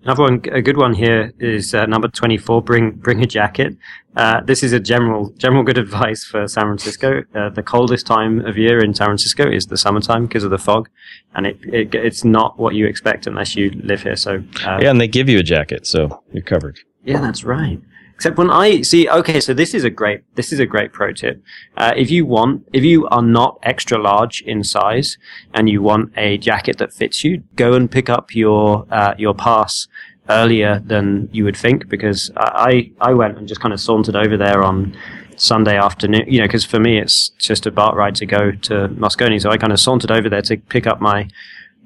[0.03, 2.61] Another one, a good one here is uh, number twenty-four.
[2.61, 3.75] Bring bring a jacket.
[4.15, 7.23] Uh, this is a general general good advice for San Francisco.
[7.35, 10.57] Uh, the coldest time of year in San Francisco is the summertime because of the
[10.57, 10.89] fog,
[11.35, 14.15] and it, it it's not what you expect unless you live here.
[14.15, 16.79] So uh, Yeah, and they give you a jacket, so you're covered.
[17.03, 17.81] Yeah, that's right.
[18.20, 21.13] Except when I see, okay, so this is a great, this is a great pro
[21.13, 21.41] tip.
[21.78, 25.17] Uh, if you want, if you are not extra large in size
[25.53, 29.34] and you want a jacket that fits you, go and pick up your, uh, your
[29.34, 29.88] pass,
[30.30, 34.36] earlier than you would think because I, I went and just kind of sauntered over
[34.36, 34.95] there on
[35.38, 38.89] Sunday afternoon, you know, because for me it's just a BART ride to go to
[38.89, 39.41] Moscone.
[39.41, 41.30] So I kind of sauntered over there to pick up my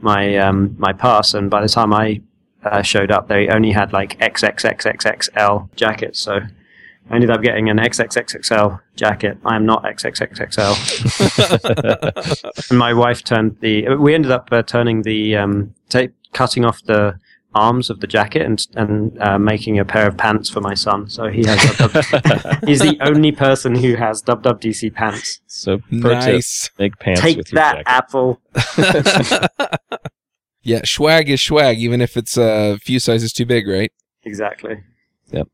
[0.01, 2.21] my um, my pass, and by the time I
[2.65, 6.19] uh, showed up, they only had like XXXXXL jackets.
[6.19, 6.39] So
[7.09, 9.37] I ended up getting an XXXXL jacket.
[9.45, 12.69] I am not XXXXL.
[12.69, 13.95] and my wife turned the.
[13.95, 16.03] We ended up uh, turning the um, ta
[16.33, 17.19] cutting off the
[17.55, 21.09] arms of the jacket and and uh, making a pair of pants for my son.
[21.09, 21.61] So he has.
[22.65, 25.41] he's the only person who has DC pants.
[25.47, 26.69] So nice.
[26.69, 27.21] Tip, make pants.
[27.21, 28.41] Take with that, Apple.
[30.63, 33.91] Yeah, swag is swag, even if it's a few sizes too big, right?
[34.23, 34.81] Exactly.
[35.31, 35.47] Yep.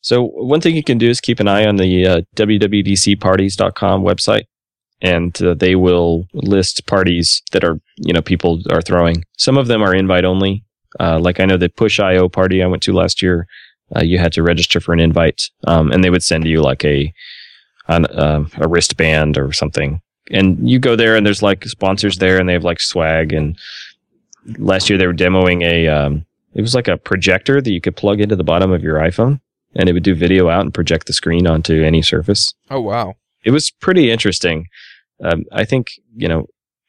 [0.00, 4.44] So one thing you can do is keep an eye on the uh, wwdcparties.com website,
[5.02, 9.24] and uh, they will list parties that are you know people are throwing.
[9.36, 10.64] Some of them are invite only.
[10.98, 13.46] Uh, like I know the Push IO party I went to last year,
[13.96, 16.84] uh, you had to register for an invite, um, and they would send you like
[16.84, 17.12] a
[17.88, 20.00] an, uh, a wristband or something.
[20.30, 23.32] And you go there, and there's like sponsors there, and they have like swag.
[23.32, 23.58] And
[24.58, 26.24] last year they were demoing a um,
[26.54, 29.40] it was like a projector that you could plug into the bottom of your iPhone,
[29.74, 32.54] and it would do video out and project the screen onto any surface.
[32.70, 33.14] Oh wow!
[33.44, 34.66] It was pretty interesting.
[35.22, 36.46] Um, I think you know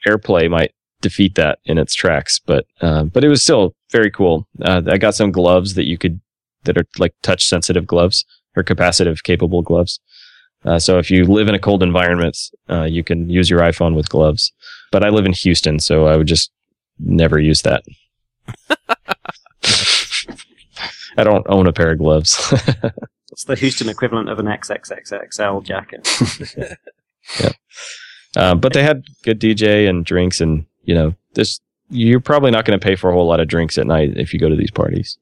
[0.08, 4.48] AirPlay might defeat that in its tracks, but uh, but it was still very cool.
[4.62, 6.22] Uh, I got some gloves that you could
[6.64, 10.00] that are like touch sensitive gloves or capacitive capable gloves.
[10.66, 12.38] Uh, so if you live in a cold environment,
[12.70, 14.52] uh, you can use your iPhone with gloves.
[14.92, 16.52] But I live in Houston, so I would just
[17.00, 17.84] never use that.
[21.18, 22.38] I don't own a pair of gloves.
[23.32, 26.08] it's the Houston equivalent of an XXXXL jacket.
[27.40, 27.52] yeah.
[28.36, 32.66] Uh, but they had good DJ and drinks, and you know, this you're probably not
[32.66, 34.56] going to pay for a whole lot of drinks at night if you go to
[34.56, 35.18] these parties.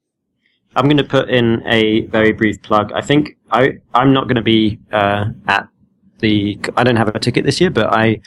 [0.76, 2.92] I'm going to put in a very brief plug.
[2.92, 5.68] I think I I'm not going to be uh, at
[6.20, 6.60] the.
[6.76, 8.20] I don't have a ticket this year, but I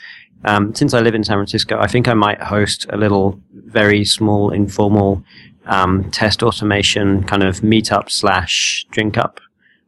[0.44, 4.04] um, since I live in San Francisco, I think I might host a little, very
[4.04, 5.22] small, informal
[5.66, 9.40] um, test automation kind of meetup slash drink up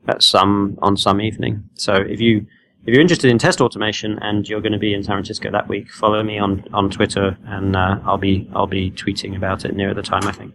[0.07, 1.69] at some on some evening.
[1.75, 2.47] So if you
[2.87, 5.69] if you're interested in test automation and you're going to be in San Francisco that
[5.69, 9.75] week, follow me on, on Twitter and uh, I'll be I'll be tweeting about it
[9.75, 10.25] near the time.
[10.25, 10.55] I think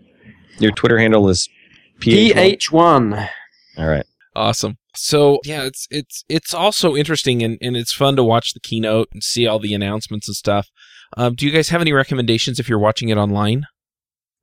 [0.60, 1.50] your Twitter handle is
[2.00, 3.30] ph1.
[3.78, 4.78] All right, awesome.
[4.96, 9.10] So yeah, it's it's it's also interesting and, and it's fun to watch the keynote
[9.14, 10.70] and see all the announcements and stuff.
[11.18, 13.66] Um, do you guys have any recommendations if you're watching it online?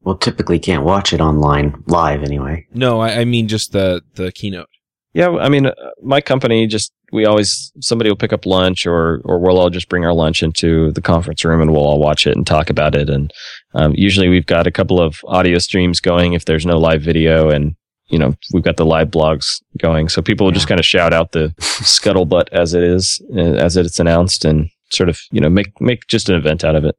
[0.03, 2.67] Well, typically can't watch it online live anyway.
[2.73, 4.69] No, I, I mean just the the keynote.
[5.15, 5.73] Yeah, I mean, uh,
[6.03, 9.89] my company just we always somebody will pick up lunch, or or we'll all just
[9.89, 12.95] bring our lunch into the conference room and we'll all watch it and talk about
[12.95, 13.09] it.
[13.09, 13.33] And
[13.75, 17.49] um, usually we've got a couple of audio streams going if there's no live video,
[17.49, 17.75] and
[18.09, 21.13] you know we've got the live blogs going, so people will just kind of shout
[21.13, 25.51] out the scuttlebutt as it is, uh, as it's announced, and sort of you know
[25.51, 26.97] make make just an event out of it.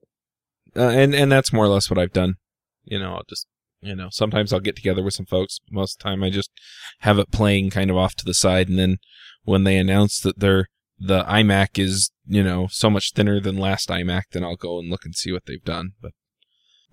[0.76, 2.36] Uh, and and that's more or less what I've done.
[2.84, 3.48] You know, I'll just
[3.82, 5.60] you know, sometimes I'll get together with some folks.
[5.72, 6.52] Most of the time, I just
[7.00, 8.98] have it playing kind of off to the side, and then
[9.44, 10.68] when they announce that their
[11.00, 14.90] the iMac is you know so much thinner than last iMac, then I'll go and
[14.90, 15.92] look and see what they've done.
[16.02, 16.12] But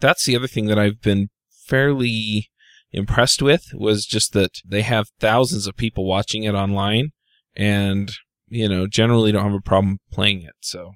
[0.00, 1.30] that's the other thing that I've been
[1.66, 2.50] fairly
[2.94, 7.10] impressed with was just that they have thousands of people watching it online,
[7.56, 8.12] and
[8.48, 10.54] you know generally don't have a problem playing it.
[10.60, 10.92] So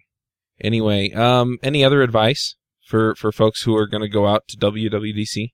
[0.60, 4.56] anyway, um, any other advice for for folks who are going to go out to
[4.56, 5.50] WWDC?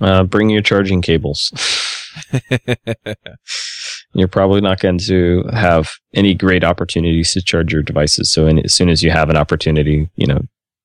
[0.00, 1.52] Uh, bring your charging cables.
[4.14, 8.30] You're probably not going to have any great opportunities to charge your devices.
[8.30, 10.42] So in, as soon as you have an opportunity, you know,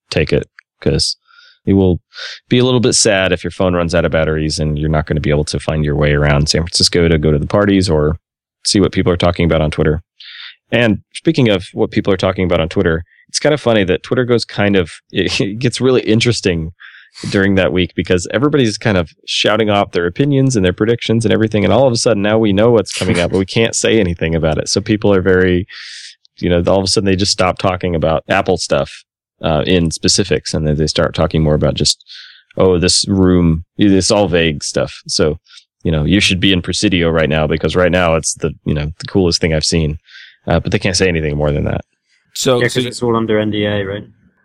[0.10, 0.48] take it
[0.80, 1.18] because
[1.68, 2.00] it will
[2.48, 5.06] be a little bit sad if your phone runs out of batteries and you're not
[5.06, 7.46] going to be able to find your way around San Francisco to go to the
[7.46, 8.18] parties or
[8.66, 10.02] see what people are talking about on Twitter.
[10.72, 14.04] And speaking of what people are talking about on Twitter, it's kind of funny that
[14.04, 16.72] Twitter goes kind of, it gets really interesting
[17.32, 21.34] during that week because everybody's kind of shouting off their opinions and their predictions and
[21.34, 21.66] everything.
[21.66, 24.00] And all of a sudden now we know what's coming up, but we can't say
[24.00, 24.70] anything about it.
[24.70, 25.68] So people are very,
[26.38, 29.04] you know, all of a sudden they just stop talking about Apple stuff
[29.42, 32.04] uh, in specifics and then they start talking more about just,
[32.58, 35.02] oh, this room, it's all vague stuff.
[35.08, 35.38] So,
[35.84, 38.74] you know, you should be in Presidio right now because right now it's the, you
[38.74, 40.00] know, the coolest thing I've seen.
[40.48, 41.82] Uh, but they can't say anything more than that.
[42.34, 44.04] So, yeah, so it's all under NDA, right?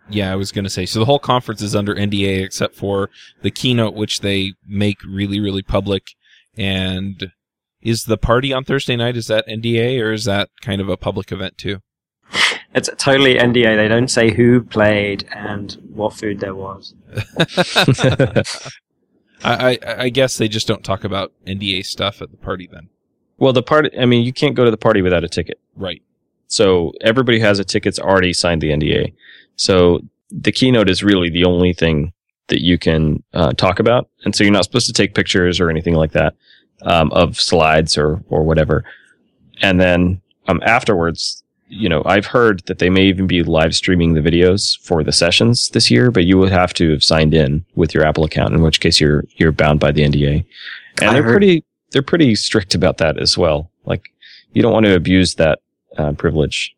[0.09, 0.85] Yeah, I was going to say.
[0.85, 3.09] So the whole conference is under NDA except for
[3.41, 6.03] the keynote, which they make really, really public.
[6.57, 7.31] And
[7.81, 10.97] is the party on Thursday night, is that NDA or is that kind of a
[10.97, 11.79] public event too?
[12.75, 13.75] It's totally NDA.
[13.77, 16.95] They don't say who played and what food there was.
[19.43, 22.89] I, I, I guess they just don't talk about NDA stuff at the party then.
[23.37, 25.59] Well, the party, I mean, you can't go to the party without a ticket.
[25.75, 26.01] Right.
[26.47, 29.13] So everybody who has a ticket's already signed the NDA.
[29.55, 30.01] So
[30.31, 32.13] the keynote is really the only thing
[32.47, 34.09] that you can uh, talk about.
[34.25, 36.35] And so you're not supposed to take pictures or anything like that
[36.83, 38.83] um, of slides or, or whatever.
[39.61, 41.42] And then um, afterwards,
[41.73, 45.11] you know, I've heard that they may even be live streaming the videos for the
[45.11, 48.53] sessions this year, but you would have to have signed in with your Apple account,
[48.53, 50.45] in which case you're you're bound by the NDA.
[51.01, 53.69] And I they're heard- pretty they're pretty strict about that as well.
[53.85, 54.03] Like
[54.53, 55.59] you don't want to abuse that
[55.97, 56.75] uh, privilege.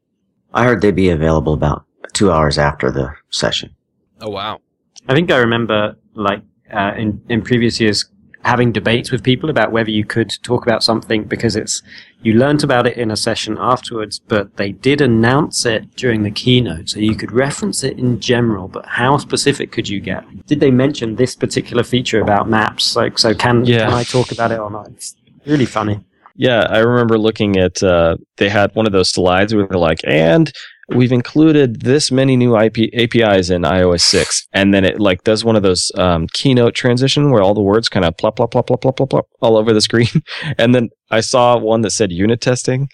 [0.54, 3.76] I heard they'd be available about two hours after the session.
[4.22, 4.60] Oh wow.
[5.08, 6.42] I think I remember, like
[6.74, 8.06] uh, in in previous years,
[8.46, 11.82] having debates with people about whether you could talk about something because it's
[12.22, 16.30] you learnt about it in a session afterwards, but they did announce it during the
[16.32, 18.68] keynote, so you could reference it in general.
[18.68, 20.24] But how specific could you get?
[20.46, 22.96] Did they mention this particular feature about maps?
[22.96, 23.86] Like, so can Yeah.
[23.86, 24.88] can I talk about it or not?
[24.90, 25.16] It's
[25.46, 26.00] really funny.
[26.36, 30.02] Yeah, I remember looking at uh, they had one of those slides where they're like,
[30.06, 30.52] and
[30.90, 35.44] we've included this many new IP, APIs in iOS six, and then it like does
[35.44, 38.68] one of those um, keynote transition where all the words kind of plop plop plop
[38.68, 40.08] plop plop plop plop all over the screen,
[40.58, 42.90] and then I saw one that said unit testing,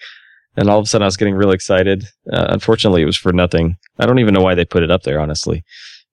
[0.56, 2.04] and all of a sudden I was getting really excited.
[2.32, 3.76] Uh, unfortunately, it was for nothing.
[3.98, 5.64] I don't even know why they put it up there, honestly.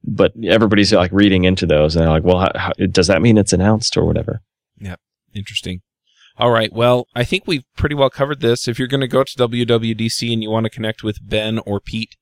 [0.04, 3.38] But everybody's like reading into those, and they're like, "Well, how, how, does that mean
[3.38, 4.42] it's announced or whatever?"
[4.80, 4.96] Yeah.
[5.34, 5.82] Interesting.
[6.40, 6.72] All right.
[6.72, 8.68] Well, I think we've pretty well covered this.
[8.68, 11.82] If you're going to go to WWDC and you want to connect with Ben or
[11.82, 12.16] Pete,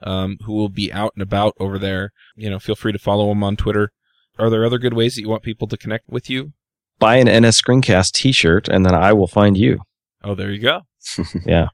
[0.00, 3.28] um, who will be out and about over there, you know, feel free to follow
[3.28, 3.90] them on Twitter.
[4.38, 6.52] Are there other good ways that you want people to connect with you?
[7.00, 9.80] Buy an NSScreencast T-shirt, and then I will find you.
[10.22, 10.82] Oh, there you go.
[11.44, 11.68] Yeah.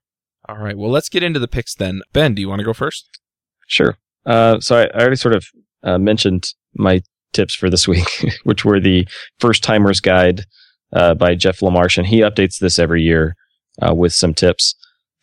[0.48, 0.76] All right.
[0.76, 2.01] Well, let's get into the picks then.
[2.12, 3.20] Ben, do you want to go first?
[3.68, 3.98] Sure.
[4.26, 5.46] Uh, so I, I already sort of
[5.82, 8.09] uh, mentioned my tips for this week,
[8.44, 9.07] which were the
[9.38, 10.46] First Timers Guide
[10.93, 13.36] uh, by Jeff LaMarche, and he updates this every year
[13.80, 14.74] uh, with some tips.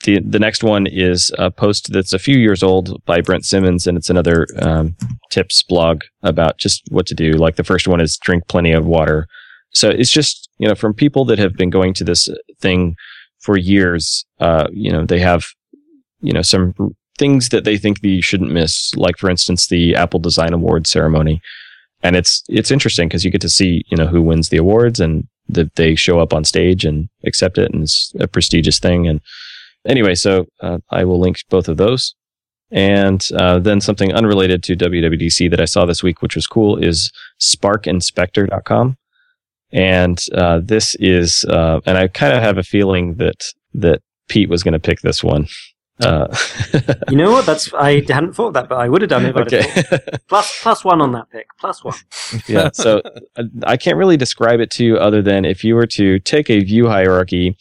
[0.03, 3.87] The the next one is a post that's a few years old by Brent Simmons,
[3.87, 4.95] and it's another um,
[5.31, 7.31] tips blog about just what to do.
[7.31, 9.27] Like the first one is drink plenty of water.
[9.71, 12.95] So it's just you know from people that have been going to this thing
[13.39, 14.25] for years.
[14.39, 15.45] Uh, you know they have
[16.21, 16.73] you know some
[17.17, 20.85] things that they think that you shouldn't miss, like for instance the Apple Design Award
[20.85, 21.41] ceremony.
[22.03, 24.99] And it's it's interesting because you get to see you know who wins the awards
[24.99, 29.07] and that they show up on stage and accept it, and it's a prestigious thing.
[29.07, 29.21] And
[29.85, 32.15] anyway, so uh, I will link both of those.
[32.69, 36.77] And uh, then something unrelated to WWDC that I saw this week, which was cool,
[36.77, 38.97] is SparkInspector.com.
[39.71, 43.43] And uh, this is, uh, and I kind of have a feeling that
[43.73, 45.47] that Pete was going to pick this one.
[45.99, 46.27] Uh,
[47.09, 47.45] You know what?
[47.45, 49.35] That's I hadn't thought of that, but I would have done it.
[49.35, 49.65] okay.
[50.27, 51.47] Plus plus one on that pick.
[51.59, 51.95] Plus one.
[52.47, 52.69] yeah.
[52.73, 53.01] So
[53.35, 56.49] uh, I can't really describe it to you other than if you were to take
[56.49, 57.57] a view hierarchy,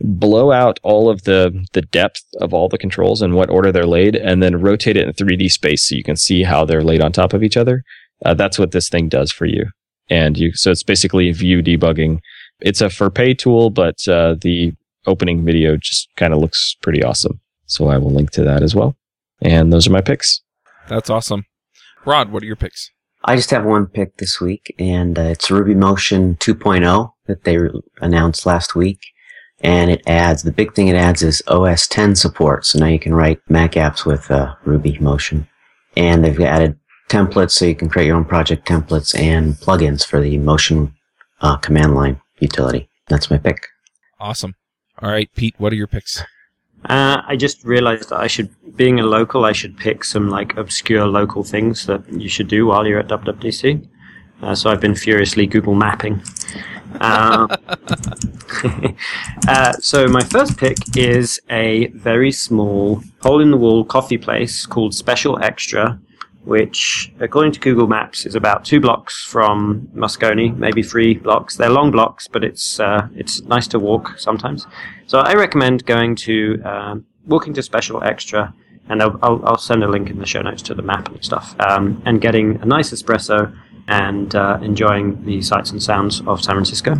[0.00, 3.86] blow out all of the the depth of all the controls and what order they're
[3.86, 7.02] laid, and then rotate it in 3D space so you can see how they're laid
[7.02, 7.82] on top of each other.
[8.24, 9.66] Uh, that's what this thing does for you.
[10.10, 12.18] And you, so it's basically view debugging.
[12.60, 14.72] It's a for pay tool, but uh, the
[15.06, 17.40] opening video just kind of looks pretty awesome.
[17.66, 18.96] So I will link to that as well.
[19.42, 20.42] And those are my picks.
[20.88, 21.46] That's awesome.
[22.04, 22.90] Rod, what are your picks?
[23.24, 27.70] I just have one pick this week, and uh, it's RubyMotion 2.0 that they re-
[28.02, 29.00] announced last week.
[29.60, 32.66] And it adds, the big thing it adds is OS 10 support.
[32.66, 35.48] So now you can write Mac apps with uh, RubyMotion.
[35.96, 40.20] And they've added templates so you can create your own project templates and plugins for
[40.20, 40.94] the Motion
[41.40, 42.90] uh, command line utility.
[43.08, 43.68] That's my pick.
[44.20, 44.54] Awesome.
[44.98, 46.22] All right, Pete, what are your picks?
[46.86, 50.56] Uh, I just realized that I should, being a local, I should pick some like
[50.56, 53.86] obscure local things that you should do while you're at WWDC.
[54.42, 56.22] Uh, so I've been furiously Google mapping.
[57.00, 57.56] Uh,
[59.48, 65.98] uh, so my first pick is a very small hole-in-the-wall coffee place called Special Extra,
[66.44, 71.56] which, according to Google Maps, is about two blocks from Moscone, maybe three blocks.
[71.56, 74.66] They're long blocks, but it's uh, it's nice to walk sometimes.
[75.06, 78.54] So I recommend going to um, walking to Special Extra,
[78.88, 81.24] and I'll, I'll, I'll send a link in the show notes to the map and
[81.24, 83.56] stuff, um, and getting a nice espresso
[83.88, 86.94] and uh, enjoying the sights and sounds of San Francisco.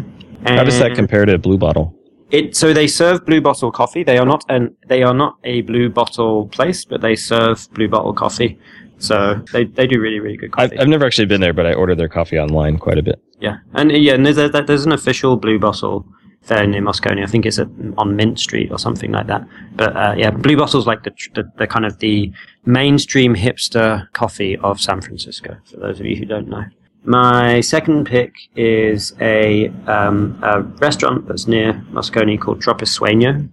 [0.47, 1.95] How does that compare to Blue Bottle?
[2.31, 4.03] It so they serve blue bottle coffee.
[4.03, 7.87] They are not an they are not a blue bottle place, but they serve blue
[7.87, 8.59] bottle coffee.
[9.07, 10.81] So they, they do really really good I've, coffee.
[10.81, 13.23] I've never actually been there, but I order their coffee online quite a bit.
[13.41, 16.07] Yeah, and yeah, and there's, a, there's an official Blue Bottle
[16.47, 17.23] there near Moscone.
[17.23, 19.47] I think it's at, on Mint Street or something like that.
[19.77, 22.33] But uh, yeah, Blue Bottle's like the, the the kind of the
[22.65, 25.57] mainstream hipster coffee of San Francisco.
[25.65, 26.65] For those of you who don't know,
[27.05, 33.47] My second pick is a, um, a restaurant that's near Moscone called Tropisueño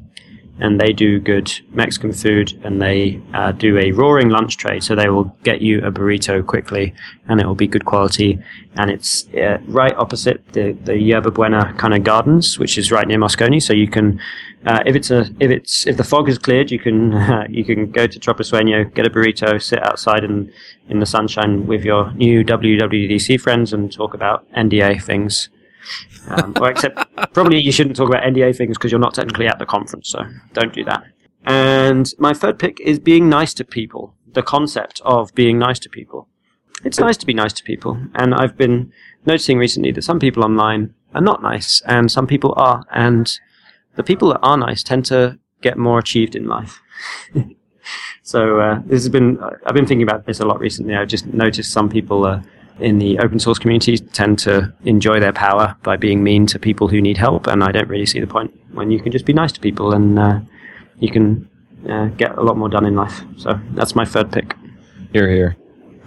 [0.60, 4.80] and they do good Mexican food, and they uh, do a roaring lunch tray.
[4.80, 6.94] So they will get you a burrito quickly,
[7.28, 8.40] and it will be good quality.
[8.78, 13.08] And it's uh, right opposite the the Yerba Buena kind of gardens, which is right
[13.08, 13.62] near Moscone.
[13.62, 14.20] So you can,
[14.66, 17.12] uh, if it's a if it's if the fog is cleared, you can
[17.50, 20.52] you can go to Tropisueño, get a burrito, sit outside in
[20.90, 25.50] in the sunshine with your new WWDC friends, and talk about NDA things.
[26.28, 26.98] Um, or except
[27.34, 30.24] probably you shouldn't talk about NDA things because you're not technically at the conference, so
[30.54, 31.04] don't do that.
[31.46, 34.16] And my third pick is being nice to people.
[34.34, 36.28] The concept of being nice to people.
[36.84, 38.92] It's nice to be nice to people, and I've been
[39.26, 43.32] noticing recently that some people online are not nice, and some people are, and
[43.96, 46.82] the people that are nice tend to get more achieved in life.
[48.24, 50.96] so uh, this has been I've been thinking about this a lot recently.
[50.96, 52.44] I've just noticed some people are
[52.80, 56.88] in the open source community tend to enjoy their power by being mean to people
[56.88, 59.34] who need help, and I don't really see the point when you can just be
[59.34, 60.40] nice to people and uh,
[61.00, 61.50] you can
[61.90, 63.22] uh, get a lot more done in life.
[63.38, 64.56] So that's my third pick.
[65.14, 65.58] Here, here.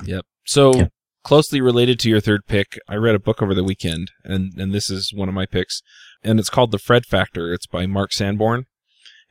[0.05, 0.25] Yep.
[0.47, 0.89] So
[1.25, 4.73] closely related to your third pick, I read a book over the weekend, and and
[4.73, 5.83] this is one of my picks,
[6.23, 7.53] and it's called The Fred Factor.
[7.53, 8.67] It's by Mark Sanborn,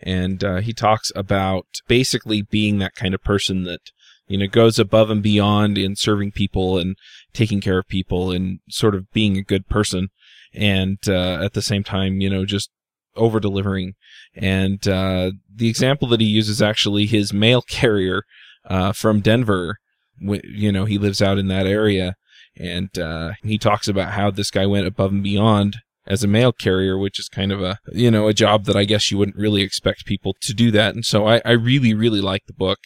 [0.03, 3.81] and uh, he talks about basically being that kind of person that
[4.27, 6.95] you know goes above and beyond in serving people and
[7.33, 10.09] taking care of people and sort of being a good person
[10.53, 12.69] and uh, at the same time you know just
[13.15, 13.93] over delivering
[14.35, 18.23] and uh, the example that he uses actually his mail carrier
[18.65, 19.77] uh, from denver
[20.19, 22.15] you know he lives out in that area.
[22.55, 26.51] And uh, he talks about how this guy went above and beyond as a mail
[26.51, 29.37] carrier, which is kind of a you know a job that I guess you wouldn't
[29.37, 30.95] really expect people to do that.
[30.95, 32.79] And so I, I really really like the book.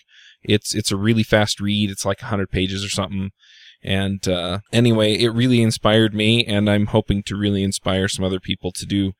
[0.43, 1.89] It's it's a really fast read.
[1.89, 3.31] It's like 100 pages or something.
[3.83, 8.39] And uh, anyway, it really inspired me, and I'm hoping to really inspire some other
[8.39, 9.13] people to do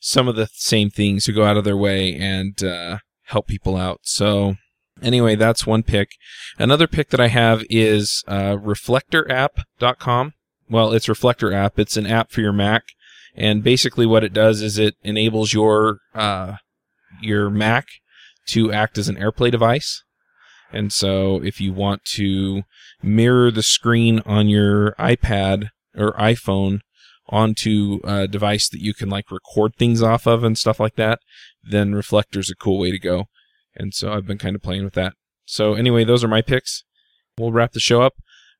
[0.00, 3.76] some of the same things, to go out of their way and uh, help people
[3.76, 4.00] out.
[4.02, 4.56] So
[5.02, 6.10] anyway, that's one pick.
[6.58, 10.34] Another pick that I have is uh, reflectorapp.com.
[10.68, 11.78] Well, it's Reflector app.
[11.78, 12.84] It's an app for your Mac,
[13.34, 16.56] and basically what it does is it enables your uh,
[17.20, 17.86] your Mac
[18.48, 20.02] to act as an AirPlay device.
[20.72, 22.62] And so if you want to
[23.02, 26.80] mirror the screen on your iPad or iPhone
[27.28, 31.20] onto a device that you can like record things off of and stuff like that,
[31.62, 33.26] then Reflector's a cool way to go.
[33.74, 35.14] And so I've been kind of playing with that.
[35.44, 36.84] So anyway, those are my picks.
[37.38, 38.14] We'll wrap the show up.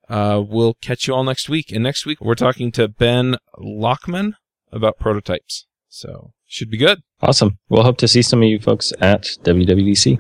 [0.09, 1.73] Uh, we'll catch you all next week.
[1.73, 4.35] And next week we're talking to Ben Lachman
[4.73, 5.67] about prototypes.
[5.89, 7.03] So should be good.
[7.21, 7.59] Awesome.
[7.69, 10.19] We'll hope to see some of you folks at WWDC.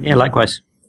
[0.00, 0.62] Yeah, likewise.